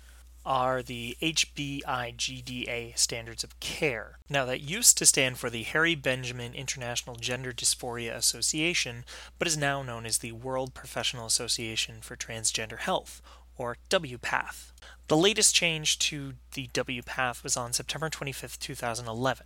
are 0.45 0.83
the 0.83 1.17
HBIGDA 1.21 2.97
standards 2.97 3.43
of 3.43 3.59
care. 3.59 4.19
Now, 4.29 4.45
that 4.45 4.61
used 4.61 4.97
to 4.97 5.05
stand 5.05 5.37
for 5.37 5.49
the 5.49 5.63
Harry 5.63 5.95
Benjamin 5.95 6.53
International 6.53 7.15
Gender 7.15 7.51
Dysphoria 7.51 8.15
Association, 8.15 9.05
but 9.39 9.47
is 9.47 9.57
now 9.57 9.81
known 9.81 10.05
as 10.05 10.19
the 10.19 10.33
World 10.33 10.73
Professional 10.73 11.25
Association 11.25 12.01
for 12.01 12.15
Transgender 12.15 12.79
Health, 12.79 13.21
or 13.57 13.77
WPATH. 13.89 14.71
The 15.07 15.17
latest 15.17 15.55
change 15.55 15.97
to 15.99 16.33
the 16.53 16.67
WPATH 16.67 17.43
was 17.43 17.57
on 17.57 17.73
September 17.73 18.09
25, 18.09 18.59
2011 18.59 19.45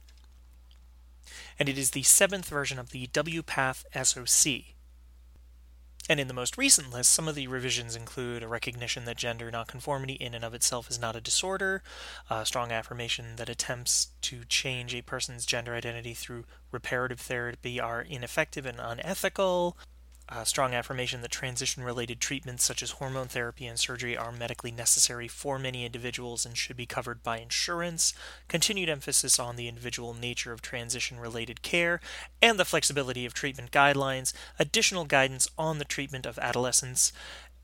and 1.57 1.69
it 1.69 1.77
is 1.77 1.91
the 1.91 2.03
seventh 2.03 2.47
version 2.47 2.79
of 2.79 2.91
the 2.91 3.07
WPATH 3.07 3.83
SOC. 3.93 4.75
And 6.07 6.19
in 6.19 6.27
the 6.27 6.33
most 6.33 6.57
recent 6.57 6.91
list, 6.91 7.11
some 7.11 7.27
of 7.27 7.35
the 7.35 7.47
revisions 7.47 7.95
include 7.95 8.41
a 8.41 8.47
recognition 8.47 9.05
that 9.05 9.17
gender 9.17 9.51
nonconformity 9.51 10.13
in 10.13 10.33
and 10.33 10.45
of 10.45 10.53
itself 10.53 10.89
is 10.89 10.97
not 10.97 11.15
a 11.15 11.21
disorder, 11.21 11.83
a 12.29 12.45
strong 12.45 12.71
affirmation 12.71 13.35
that 13.35 13.49
attempts 13.49 14.07
to 14.21 14.43
change 14.45 14.95
a 14.95 15.03
person's 15.03 15.45
gender 15.45 15.75
identity 15.75 16.13
through 16.13 16.45
reparative 16.71 17.19
therapy 17.19 17.79
are 17.79 18.01
ineffective 18.01 18.65
and 18.65 18.79
unethical, 18.79 19.77
uh, 20.31 20.43
strong 20.43 20.73
affirmation 20.73 21.21
that 21.21 21.31
transition 21.31 21.83
related 21.83 22.19
treatments 22.19 22.63
such 22.63 22.83
as 22.83 22.91
hormone 22.91 23.27
therapy 23.27 23.65
and 23.65 23.79
surgery 23.79 24.15
are 24.15 24.31
medically 24.31 24.71
necessary 24.71 25.27
for 25.27 25.57
many 25.57 25.85
individuals 25.85 26.45
and 26.45 26.55
should 26.55 26.77
be 26.77 26.85
covered 26.85 27.23
by 27.23 27.39
insurance, 27.39 28.13
continued 28.47 28.89
emphasis 28.89 29.39
on 29.39 29.55
the 29.55 29.67
individual 29.67 30.13
nature 30.13 30.51
of 30.51 30.61
transition 30.61 31.19
related 31.19 31.61
care, 31.61 31.99
and 32.41 32.59
the 32.59 32.65
flexibility 32.65 33.25
of 33.25 33.33
treatment 33.33 33.71
guidelines, 33.71 34.33
additional 34.59 35.05
guidance 35.05 35.47
on 35.57 35.79
the 35.79 35.85
treatment 35.85 36.25
of 36.25 36.37
adolescents, 36.37 37.11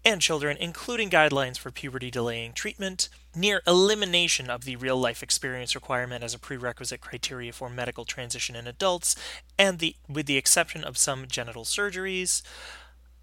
and 0.05 0.21
children, 0.21 0.55
including 0.59 1.09
guidelines 1.09 1.57
for 1.57 1.71
puberty 1.71 2.11
delaying 2.11 2.53
treatment, 2.53 3.09
near 3.35 3.63
elimination 3.65 4.49
of 4.49 4.63
the 4.63 4.75
real 4.75 4.97
life 4.97 5.23
experience 5.23 5.73
requirement 5.73 6.23
as 6.23 6.35
a 6.35 6.39
prerequisite 6.39 7.01
criteria 7.01 7.51
for 7.51 7.69
medical 7.69 8.05
transition 8.05 8.55
in 8.55 8.67
adults, 8.67 9.15
and 9.57 9.79
the, 9.79 9.95
with 10.07 10.27
the 10.27 10.37
exception 10.37 10.83
of 10.83 10.97
some 10.97 11.25
genital 11.27 11.65
surgeries, 11.65 12.43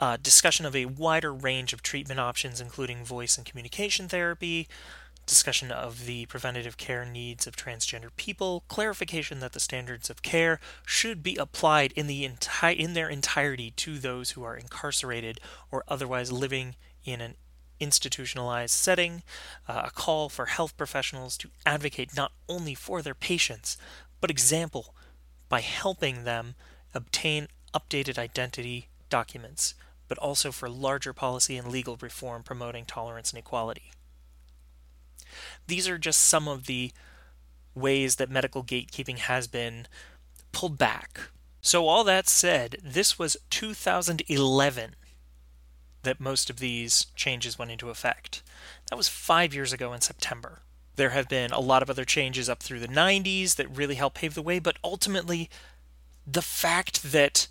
uh, 0.01 0.17
discussion 0.21 0.67
of 0.67 0.75
a 0.75 0.87
wider 0.87 1.33
range 1.33 1.73
of 1.73 1.81
treatment 1.81 2.19
options, 2.19 2.61
including 2.61 3.05
voice 3.05 3.39
and 3.39 3.47
communication 3.47 4.09
therapy, 4.09 4.67
discussion 5.27 5.71
of 5.71 6.07
the 6.07 6.27
preventative 6.27 6.77
care 6.77 7.05
needs 7.05 7.47
of 7.47 7.57
transgender 7.57 8.11
people, 8.17 8.65
clarification 8.69 9.41
that 9.41 9.53
the 9.53 9.61
standards 9.61 10.11
of 10.11 10.23
care 10.23 10.61
should 10.85 11.23
be 11.23 11.37
applied 11.37 11.93
in 11.93 12.07
the 12.07 12.27
enti- 12.29 12.77
in 12.77 12.95
their 12.95 13.09
entirety 13.09 13.71
to 13.73 13.99
those 13.99 14.31
who 14.31 14.43
are 14.43 14.57
incarcerated 14.57 15.41
or 15.71 15.85
otherwise 15.89 16.33
living 16.33 16.75
in 17.05 17.21
an 17.21 17.35
institutionalized 17.81 18.75
setting, 18.75 19.23
uh, 19.69 19.83
a 19.87 19.91
call 19.91 20.29
for 20.29 20.47
health 20.47 20.77
professionals 20.77 21.37
to 21.37 21.51
advocate 21.67 22.17
not 22.17 22.33
only 22.49 22.75
for 22.75 23.03
their 23.03 23.15
patients, 23.15 23.77
but 24.21 24.31
example 24.31 24.95
by 25.49 25.61
helping 25.61 26.25
them 26.25 26.55
obtain 26.95 27.49
updated 27.75 28.19
identity 28.19 28.89
documents, 29.09 29.75
but 30.09 30.19
also 30.19 30.53
for 30.53 30.69
larger 30.69 31.13
policy 31.13 31.57
and 31.57 31.69
legal 31.69 31.97
reform 32.01 32.43
promoting 32.43 32.85
tolerance 32.85 33.31
and 33.31 33.39
equality. 33.39 33.93
These 35.67 35.89
are 35.89 35.99
just 35.99 36.21
some 36.21 36.49
of 36.49 36.67
the 36.67 36.93
ways 37.75 38.17
that 38.17 38.31
medical 38.31 38.63
gatekeeping 38.63 39.19
has 39.19 39.47
been 39.47 39.87
pulled 40.53 40.79
back. 40.79 41.21
So, 41.61 41.87
all 41.87 42.05
that 42.05 42.29
said, 42.29 42.77
this 42.83 43.19
was 43.19 43.37
2011 43.51 44.97
that 46.03 46.21
most 46.21 46.51
of 46.51 46.59
these 46.59 47.07
changes 47.15 47.59
went 47.59 47.71
into 47.71 47.91
effect. 47.91 48.43
That 48.91 48.97
was 48.97 49.09
five 49.09 49.55
years 49.55 49.73
ago 49.73 49.93
in 49.93 50.01
September. 50.01 50.61
There 50.97 51.11
have 51.11 51.29
been 51.29 51.53
a 51.53 51.61
lot 51.61 51.83
of 51.83 51.89
other 51.89 52.05
changes 52.05 52.49
up 52.49 52.63
through 52.63 52.81
the 52.81 52.89
90s 52.89 53.55
that 53.55 53.77
really 53.77 53.95
helped 53.95 54.17
pave 54.17 54.35
the 54.35 54.43
way, 54.43 54.59
but 54.59 54.77
ultimately, 54.85 55.49
the 56.27 56.43
fact 56.43 57.13
that 57.13 57.47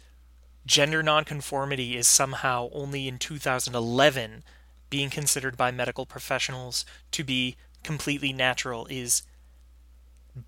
gender 0.66 1.02
nonconformity 1.02 1.98
is 1.98 2.08
somehow 2.08 2.70
only 2.74 3.08
in 3.08 3.18
2011 3.18 4.44
being 4.90 5.10
considered 5.10 5.58
by 5.58 5.72
medical 5.72 6.06
professionals 6.06 6.86
to 7.12 7.24
be 7.24 7.56
completely 7.84 8.34
natural 8.34 8.88
is 8.90 9.24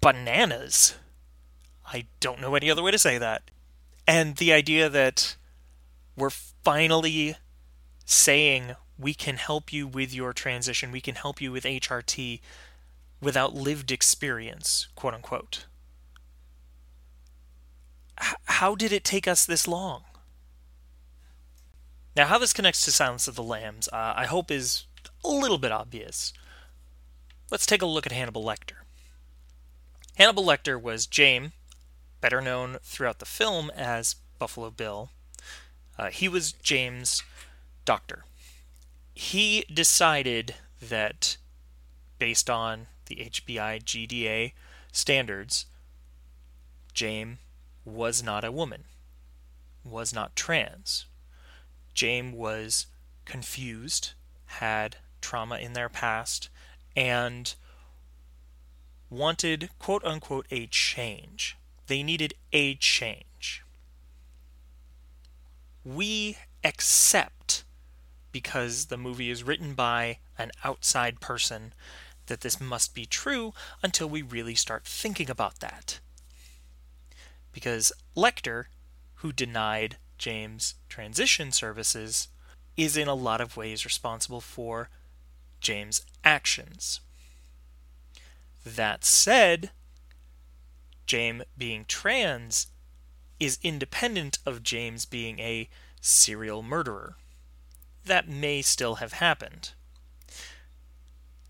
bananas. 0.02 0.96
I 1.86 2.08
don't 2.20 2.42
know 2.42 2.56
any 2.56 2.70
other 2.70 2.84
way 2.84 2.92
to 2.92 3.00
say 3.00 3.18
that. 3.18 3.52
And 4.08 4.38
the 4.38 4.54
idea 4.54 4.90
that 4.90 5.36
we're 6.16 6.30
finally 6.30 7.36
saying 8.06 8.76
we 8.98 9.14
can 9.14 9.38
help 9.38 9.74
you 9.74 9.88
with 9.88 10.14
your 10.14 10.34
transition, 10.34 10.92
we 10.92 11.02
can 11.02 11.16
help 11.16 11.42
you 11.42 11.52
with 11.52 11.64
HRT 11.64 12.40
without 13.22 13.56
lived 13.56 13.92
experience, 13.92 14.88
quote 14.96 15.14
unquote. 15.14 15.66
H- 18.22 18.36
how 18.46 18.76
did 18.76 18.92
it 18.92 19.04
take 19.04 19.28
us 19.28 19.46
this 19.46 19.68
long? 19.68 20.04
Now, 22.16 22.28
how 22.28 22.38
this 22.38 22.54
connects 22.54 22.82
to 22.86 22.92
Silence 22.92 23.28
of 23.28 23.36
the 23.36 23.44
Lambs, 23.44 23.88
uh, 23.88 24.14
I 24.16 24.26
hope 24.26 24.52
is 24.52 24.86
a 25.26 25.30
little 25.30 25.58
bit 25.58 25.72
obvious. 25.72 26.32
Let's 27.54 27.68
take 27.68 27.84
a 27.84 27.86
look 27.86 28.08
at 28.08 28.12
Hannibal 28.12 28.44
Lecter. 28.44 28.78
Hannibal 30.18 30.44
Lecter 30.44 30.82
was 30.82 31.06
James, 31.06 31.52
better 32.20 32.42
known 32.42 32.78
throughout 32.82 33.20
the 33.20 33.28
film 33.28 33.70
as 33.76 34.16
Buffalo 34.40 34.72
Bill. 34.72 35.12
Uh, 35.96 36.10
he 36.10 36.28
was 36.28 36.54
James' 36.54 37.22
doctor. 37.86 38.26
He 39.14 39.66
decided 39.72 40.56
that, 40.82 41.38
based 42.18 42.50
on 42.50 42.88
the 43.06 43.18
HBI 43.18 43.84
GDA 43.84 44.54
standards, 44.92 45.68
James 46.96 47.38
was 47.86 48.24
not 48.24 48.44
a 48.44 48.52
woman, 48.52 48.86
was 49.84 50.12
not 50.12 50.36
trans. 50.36 51.06
James 51.94 52.34
was 52.34 52.88
confused, 53.26 54.14
had 54.46 54.96
trauma 55.22 55.58
in 55.58 55.74
their 55.74 55.88
past, 55.88 56.50
and 56.96 57.56
wanted 59.10 59.70
quote 59.80 60.04
unquote 60.04 60.48
a 60.52 60.68
change. 60.68 61.58
They 61.88 62.04
needed 62.04 62.34
a 62.52 62.76
change. 62.76 63.64
We 65.84 66.38
accept 66.64 67.64
because 68.32 68.86
the 68.86 68.98
movie 68.98 69.30
is 69.30 69.44
written 69.44 69.74
by 69.74 70.20
an 70.38 70.52
outside 70.64 71.20
person 71.20 71.74
that 72.28 72.42
this 72.42 72.60
must 72.60 72.96
be 72.96 73.06
true 73.06 73.54
until 73.82 74.10
we 74.10 74.22
really 74.22 74.56
start 74.56 74.86
thinking 74.86 75.30
about 75.30 75.60
that. 75.60 76.00
Because 77.52 77.92
Lecter, 78.16 78.66
who 79.16 79.32
denied 79.32 79.98
James 80.18 80.76
transition 80.90 81.52
services, 81.52 82.30
is 82.76 82.98
in 82.98 83.08
a 83.08 83.14
lot 83.14 83.42
of 83.42 83.58
ways 83.58 83.86
responsible 83.86 84.42
for 84.42 84.90
James' 85.64 86.06
actions. 86.24 87.00
That 88.64 89.04
said, 89.04 89.72
James 91.08 91.44
being 91.58 91.86
trans 91.86 92.68
is 93.40 93.58
independent 93.64 94.38
of 94.46 94.62
James 94.62 95.06
being 95.06 95.40
a 95.40 95.70
serial 96.00 96.62
murderer 96.62 97.16
that 98.06 98.28
may 98.28 98.62
still 98.62 98.96
have 98.96 99.14
happened. 99.14 99.72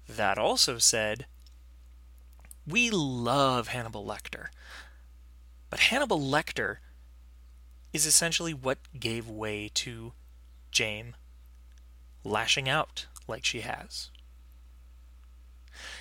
that 0.08 0.38
also 0.38 0.78
said, 0.78 1.26
We 2.68 2.90
love 2.92 3.70
Hannibal 3.70 4.06
Lecter. 4.06 4.48
But 5.70 5.80
Hannibal 5.80 6.20
Lecter 6.20 6.78
is 7.94 8.06
essentially 8.06 8.54
what 8.54 8.78
gave 9.00 9.28
way 9.28 9.72
to 9.76 10.14
Jane 10.72 11.16
lashing 12.24 12.70
out 12.70 13.06
like 13.28 13.46
she 13.46 13.62
has. 13.62 14.10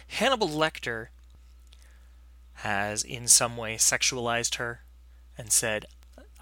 Hannibal 0.06 0.48
Lecter 0.48 1.08
has 2.54 3.02
in 3.02 3.26
some 3.26 3.56
way 3.56 3.76
sexualized 3.76 4.56
her 4.56 4.82
and 5.38 5.50
said, 5.50 5.87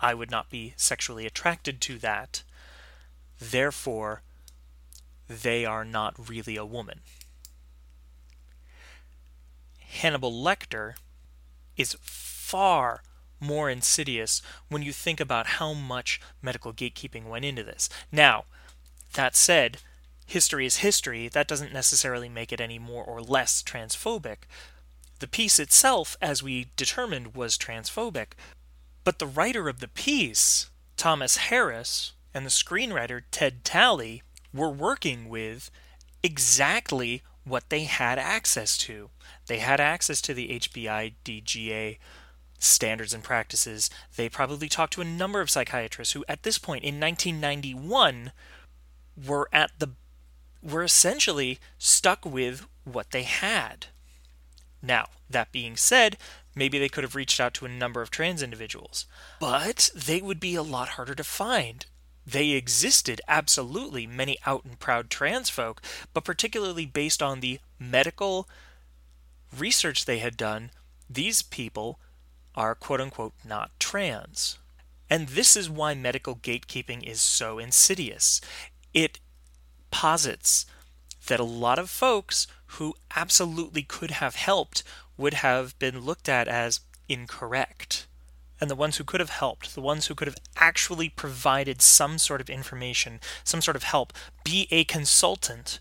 I 0.03 0.14
would 0.14 0.31
not 0.31 0.51
be 0.51 0.75
sexually 0.77 1.27
attracted 1.27 1.81
to 1.83 1.99
that. 1.99 2.43
Therefore, 3.38 4.23
they 5.29 5.64
are 5.64 5.85
not 5.85 6.29
really 6.29 6.57
a 6.57 6.64
woman. 6.64 7.01
Hannibal 9.79 10.33
Lecter 10.33 10.95
is 11.77 11.97
far 12.01 13.03
more 13.40 13.71
insidious 13.71 14.43
when 14.69 14.83
you 14.83 14.93
think 14.93 15.21
about 15.21 15.47
how 15.47 15.73
much 15.73 16.21
medical 16.43 16.73
gatekeeping 16.73 17.25
went 17.25 17.45
into 17.45 17.62
this. 17.62 17.88
Now, 18.12 18.45
that 19.14 19.37
said, 19.37 19.79
history 20.27 20.66
is 20.66 20.79
history. 20.79 21.29
That 21.29 21.49
doesn't 21.49 21.73
necessarily 21.73 22.29
make 22.29 22.53
it 22.53 22.61
any 22.61 22.79
more 22.79 23.05
or 23.05 23.20
less 23.20 23.62
transphobic. 23.62 24.38
The 25.18 25.29
piece 25.29 25.59
itself, 25.59 26.16
as 26.23 26.42
we 26.42 26.70
determined, 26.77 27.35
was 27.35 27.59
transphobic, 27.59 28.29
but 29.05 29.18
the 29.18 29.27
writer 29.27 29.68
of 29.68 29.81
the 29.81 29.88
piece, 29.88 30.70
Thomas 30.96 31.37
Harris, 31.37 32.12
and 32.33 32.46
the 32.46 32.51
screenwriter, 32.51 33.23
Ted 33.31 33.64
Tally, 33.64 34.23
were 34.53 34.70
working 34.70 35.29
with 35.29 35.70
exactly 36.23 37.23
what 37.44 37.68
they 37.70 37.85
had 37.85 38.18
access 38.18 38.77
to. 38.79 39.11
They 39.46 39.59
had 39.59 39.81
access 39.81 40.20
to 40.23 40.35
the 40.35 40.61
HBI 40.61 41.14
DGA 41.25 41.99
standards 42.59 43.14
and 43.14 43.25
practices. 43.25 43.90
They 44.16 44.29
probably 44.29 44.68
talked 44.68 44.92
to 44.94 45.01
a 45.01 45.05
number 45.05 45.40
of 45.40 45.51
psychiatrists 45.51 46.14
who, 46.14 46.25
at 46.29 46.42
this 46.42 46.59
point 46.59 46.85
in 46.85 47.01
1991, 47.01 48.33
were 49.27 49.49
at 49.53 49.71
the 49.79 49.91
were 50.63 50.83
essentially 50.83 51.59
stuck 51.79 52.25
with 52.25 52.67
what 52.85 53.11
they 53.11 53.23
had. 53.23 53.87
Now, 54.83 55.09
that 55.29 55.53
being 55.53 55.77
said, 55.77 56.17
maybe 56.55 56.79
they 56.79 56.89
could 56.89 57.05
have 57.05 57.15
reached 57.15 57.41
out 57.41 57.55
to 57.55 57.67
a 57.67 57.71
number 57.71 58.03
of 58.03 58.11
trans 58.11 58.43
individuals, 58.43 59.07
but 59.39 59.91
they 59.95 60.21
would 60.21 60.41
be 60.41 60.55
a 60.55 60.63
lot 60.63 60.91
harder 60.91 61.15
to 61.15 61.25
find. 61.25 61.87
They 62.27 62.51
existed, 62.51 63.21
absolutely, 63.27 64.07
many 64.07 64.39
out 64.47 64.65
and 64.65 64.79
proud 64.79 65.11
trans 65.11 65.49
folk, 65.51 65.81
but 66.13 66.25
particularly 66.25 66.87
based 66.87 67.23
on 67.23 67.41
the 67.41 67.61
medical 67.79 68.49
research 69.57 70.05
they 70.05 70.19
had 70.19 70.37
done, 70.37 70.71
these 71.09 71.43
people 71.43 71.99
are 72.55 72.75
quote 72.75 73.01
unquote 73.01 73.35
not 73.45 73.71
trans. 73.79 74.59
And 75.09 75.31
this 75.31 75.57
is 75.57 75.69
why 75.69 75.95
medical 75.95 76.37
gatekeeping 76.37 77.03
is 77.03 77.21
so 77.21 77.59
insidious. 77.59 78.41
It 78.92 79.18
posits 79.90 80.66
that 81.26 81.40
a 81.40 81.44
lot 81.44 81.79
of 81.79 81.90
folks 81.90 82.46
who 82.66 82.94
absolutely 83.14 83.83
could 83.83 84.12
have 84.12 84.37
helped 84.37 84.83
would 85.16 85.35
have 85.35 85.79
been 85.79 86.00
looked 86.00 86.29
at 86.29 86.48
as 86.48 86.81
incorrect. 87.09 88.07
And 88.61 88.70
the 88.70 88.76
ones 88.76 88.96
who 88.96 89.05
could 89.05 89.20
have 89.20 89.31
helped, 89.31 89.74
the 89.74 89.81
ones 89.81 90.07
who 90.07 90.14
could 90.14 90.29
have 90.29 90.37
actually 90.57 91.09
provided 91.09 91.81
some 91.81 92.18
sort 92.18 92.40
of 92.40 92.50
information, 92.50 93.20
some 93.42 93.61
sort 93.61 93.76
of 93.76 93.85
help, 93.85 94.12
be 94.44 94.68
a 94.70 94.85
consultant, 94.85 95.81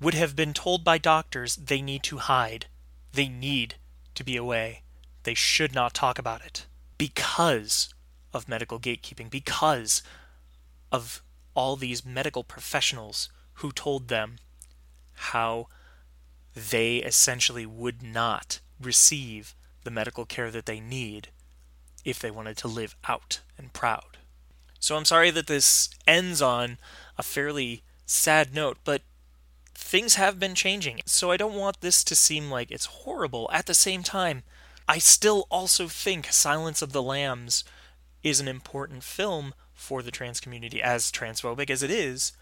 would 0.00 0.14
have 0.14 0.36
been 0.36 0.52
told 0.52 0.84
by 0.84 0.98
doctors 0.98 1.56
they 1.56 1.80
need 1.80 2.02
to 2.04 2.18
hide. 2.18 2.66
They 3.12 3.28
need 3.28 3.76
to 4.14 4.24
be 4.24 4.36
away. 4.36 4.82
They 5.22 5.34
should 5.34 5.74
not 5.74 5.94
talk 5.94 6.18
about 6.18 6.44
it 6.44 6.66
because 6.98 7.94
of 8.32 8.48
medical 8.48 8.78
gatekeeping, 8.78 9.30
because 9.30 10.02
of 10.92 11.22
all 11.58 11.74
these 11.74 12.06
medical 12.06 12.44
professionals 12.44 13.28
who 13.54 13.72
told 13.72 14.06
them 14.06 14.36
how 15.32 15.66
they 16.54 16.98
essentially 16.98 17.66
would 17.66 18.00
not 18.00 18.60
receive 18.80 19.56
the 19.82 19.90
medical 19.90 20.24
care 20.24 20.52
that 20.52 20.66
they 20.66 20.78
need 20.78 21.30
if 22.04 22.20
they 22.20 22.30
wanted 22.30 22.56
to 22.56 22.68
live 22.68 22.94
out 23.08 23.40
and 23.58 23.72
proud. 23.72 24.18
So 24.78 24.96
I'm 24.96 25.04
sorry 25.04 25.32
that 25.32 25.48
this 25.48 25.90
ends 26.06 26.40
on 26.40 26.78
a 27.18 27.24
fairly 27.24 27.82
sad 28.06 28.54
note, 28.54 28.78
but 28.84 29.02
things 29.74 30.14
have 30.14 30.38
been 30.38 30.54
changing. 30.54 31.00
So 31.06 31.32
I 31.32 31.36
don't 31.36 31.58
want 31.58 31.80
this 31.80 32.04
to 32.04 32.14
seem 32.14 32.52
like 32.52 32.70
it's 32.70 33.02
horrible. 33.02 33.50
At 33.52 33.66
the 33.66 33.74
same 33.74 34.04
time, 34.04 34.44
I 34.86 34.98
still 34.98 35.48
also 35.50 35.88
think 35.88 36.32
Silence 36.32 36.82
of 36.82 36.92
the 36.92 37.02
Lambs 37.02 37.64
is 38.22 38.38
an 38.38 38.46
important 38.46 39.02
film 39.02 39.54
for 39.78 40.02
the 40.02 40.10
trans 40.10 40.40
community, 40.40 40.82
as 40.82 41.12
transphobic 41.12 41.70
as 41.70 41.82
it 41.82 41.90
is, 41.90 42.32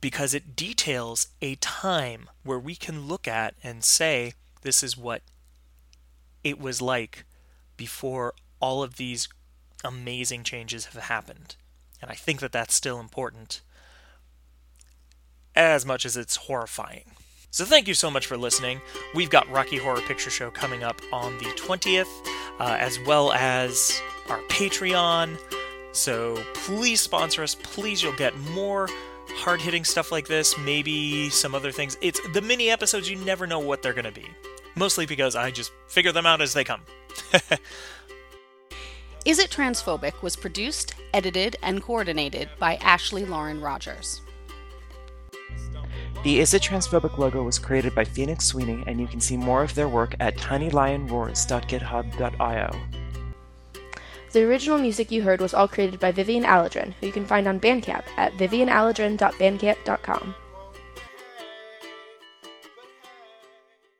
because 0.00 0.32
it 0.32 0.56
details 0.56 1.26
a 1.42 1.56
time 1.56 2.30
where 2.44 2.58
we 2.58 2.76
can 2.76 3.08
look 3.08 3.26
at 3.26 3.54
and 3.62 3.84
say, 3.84 4.34
this 4.62 4.82
is 4.82 4.96
what 4.96 5.22
it 6.44 6.60
was 6.60 6.80
like 6.80 7.24
before 7.76 8.32
all 8.60 8.82
of 8.82 8.96
these 8.96 9.28
amazing 9.84 10.44
changes 10.44 10.86
have 10.86 11.02
happened. 11.02 11.56
And 12.00 12.10
I 12.10 12.14
think 12.14 12.40
that 12.40 12.52
that's 12.52 12.74
still 12.74 13.00
important 13.00 13.60
as 15.54 15.84
much 15.84 16.06
as 16.06 16.16
it's 16.16 16.36
horrifying. 16.36 17.04
So 17.50 17.64
thank 17.64 17.86
you 17.86 17.94
so 17.94 18.10
much 18.10 18.26
for 18.26 18.36
listening. 18.36 18.80
We've 19.14 19.30
got 19.30 19.50
Rocky 19.50 19.78
Horror 19.78 20.00
Picture 20.02 20.30
Show 20.30 20.50
coming 20.50 20.82
up 20.84 21.00
on 21.12 21.36
the 21.38 21.44
20th, 21.44 22.06
uh, 22.58 22.76
as 22.78 22.98
well 23.00 23.32
as 23.32 24.00
our 24.30 24.40
Patreon. 24.48 25.38
So 25.92 26.42
please 26.54 27.00
sponsor 27.00 27.42
us. 27.42 27.54
Please, 27.54 28.02
you'll 28.02 28.16
get 28.16 28.36
more 28.38 28.88
hard 29.36 29.60
hitting 29.60 29.84
stuff 29.84 30.10
like 30.12 30.26
this, 30.26 30.56
maybe 30.58 31.28
some 31.30 31.54
other 31.54 31.72
things. 31.72 31.96
It's 32.00 32.20
the 32.32 32.40
mini 32.40 32.70
episodes, 32.70 33.10
you 33.10 33.16
never 33.16 33.46
know 33.46 33.58
what 33.58 33.82
they're 33.82 33.92
going 33.92 34.04
to 34.04 34.12
be. 34.12 34.28
Mostly 34.74 35.06
because 35.06 35.36
I 35.36 35.50
just 35.50 35.72
figure 35.86 36.12
them 36.12 36.26
out 36.26 36.40
as 36.40 36.54
they 36.54 36.64
come. 36.64 36.80
Is 39.24 39.38
It 39.38 39.50
Transphobic 39.50 40.22
was 40.22 40.34
produced, 40.34 40.96
edited, 41.14 41.54
and 41.62 41.80
coordinated 41.82 42.48
by 42.58 42.74
Ashley 42.76 43.24
Lauren 43.24 43.60
Rogers. 43.60 44.22
The 46.24 46.40
Is 46.40 46.54
It 46.54 46.62
Transphobic 46.62 47.18
logo 47.18 47.42
was 47.42 47.58
created 47.58 47.94
by 47.94 48.04
Phoenix 48.04 48.46
Sweeney, 48.46 48.82
and 48.86 48.98
you 49.00 49.06
can 49.06 49.20
see 49.20 49.36
more 49.36 49.62
of 49.62 49.74
their 49.74 49.88
work 49.88 50.14
at 50.20 50.38
tinylionroars.github.io. 50.38 53.01
The 54.32 54.44
original 54.44 54.78
music 54.78 55.10
you 55.10 55.22
heard 55.22 55.40
was 55.40 55.52
all 55.52 55.68
created 55.68 56.00
by 56.00 56.10
Vivian 56.10 56.44
Aladrin, 56.44 56.94
who 56.94 57.06
you 57.06 57.12
can 57.12 57.26
find 57.26 57.46
on 57.46 57.60
Bandcamp 57.60 58.04
at 58.16 58.32
vivianaladrin.bandcamp.com. 58.38 60.34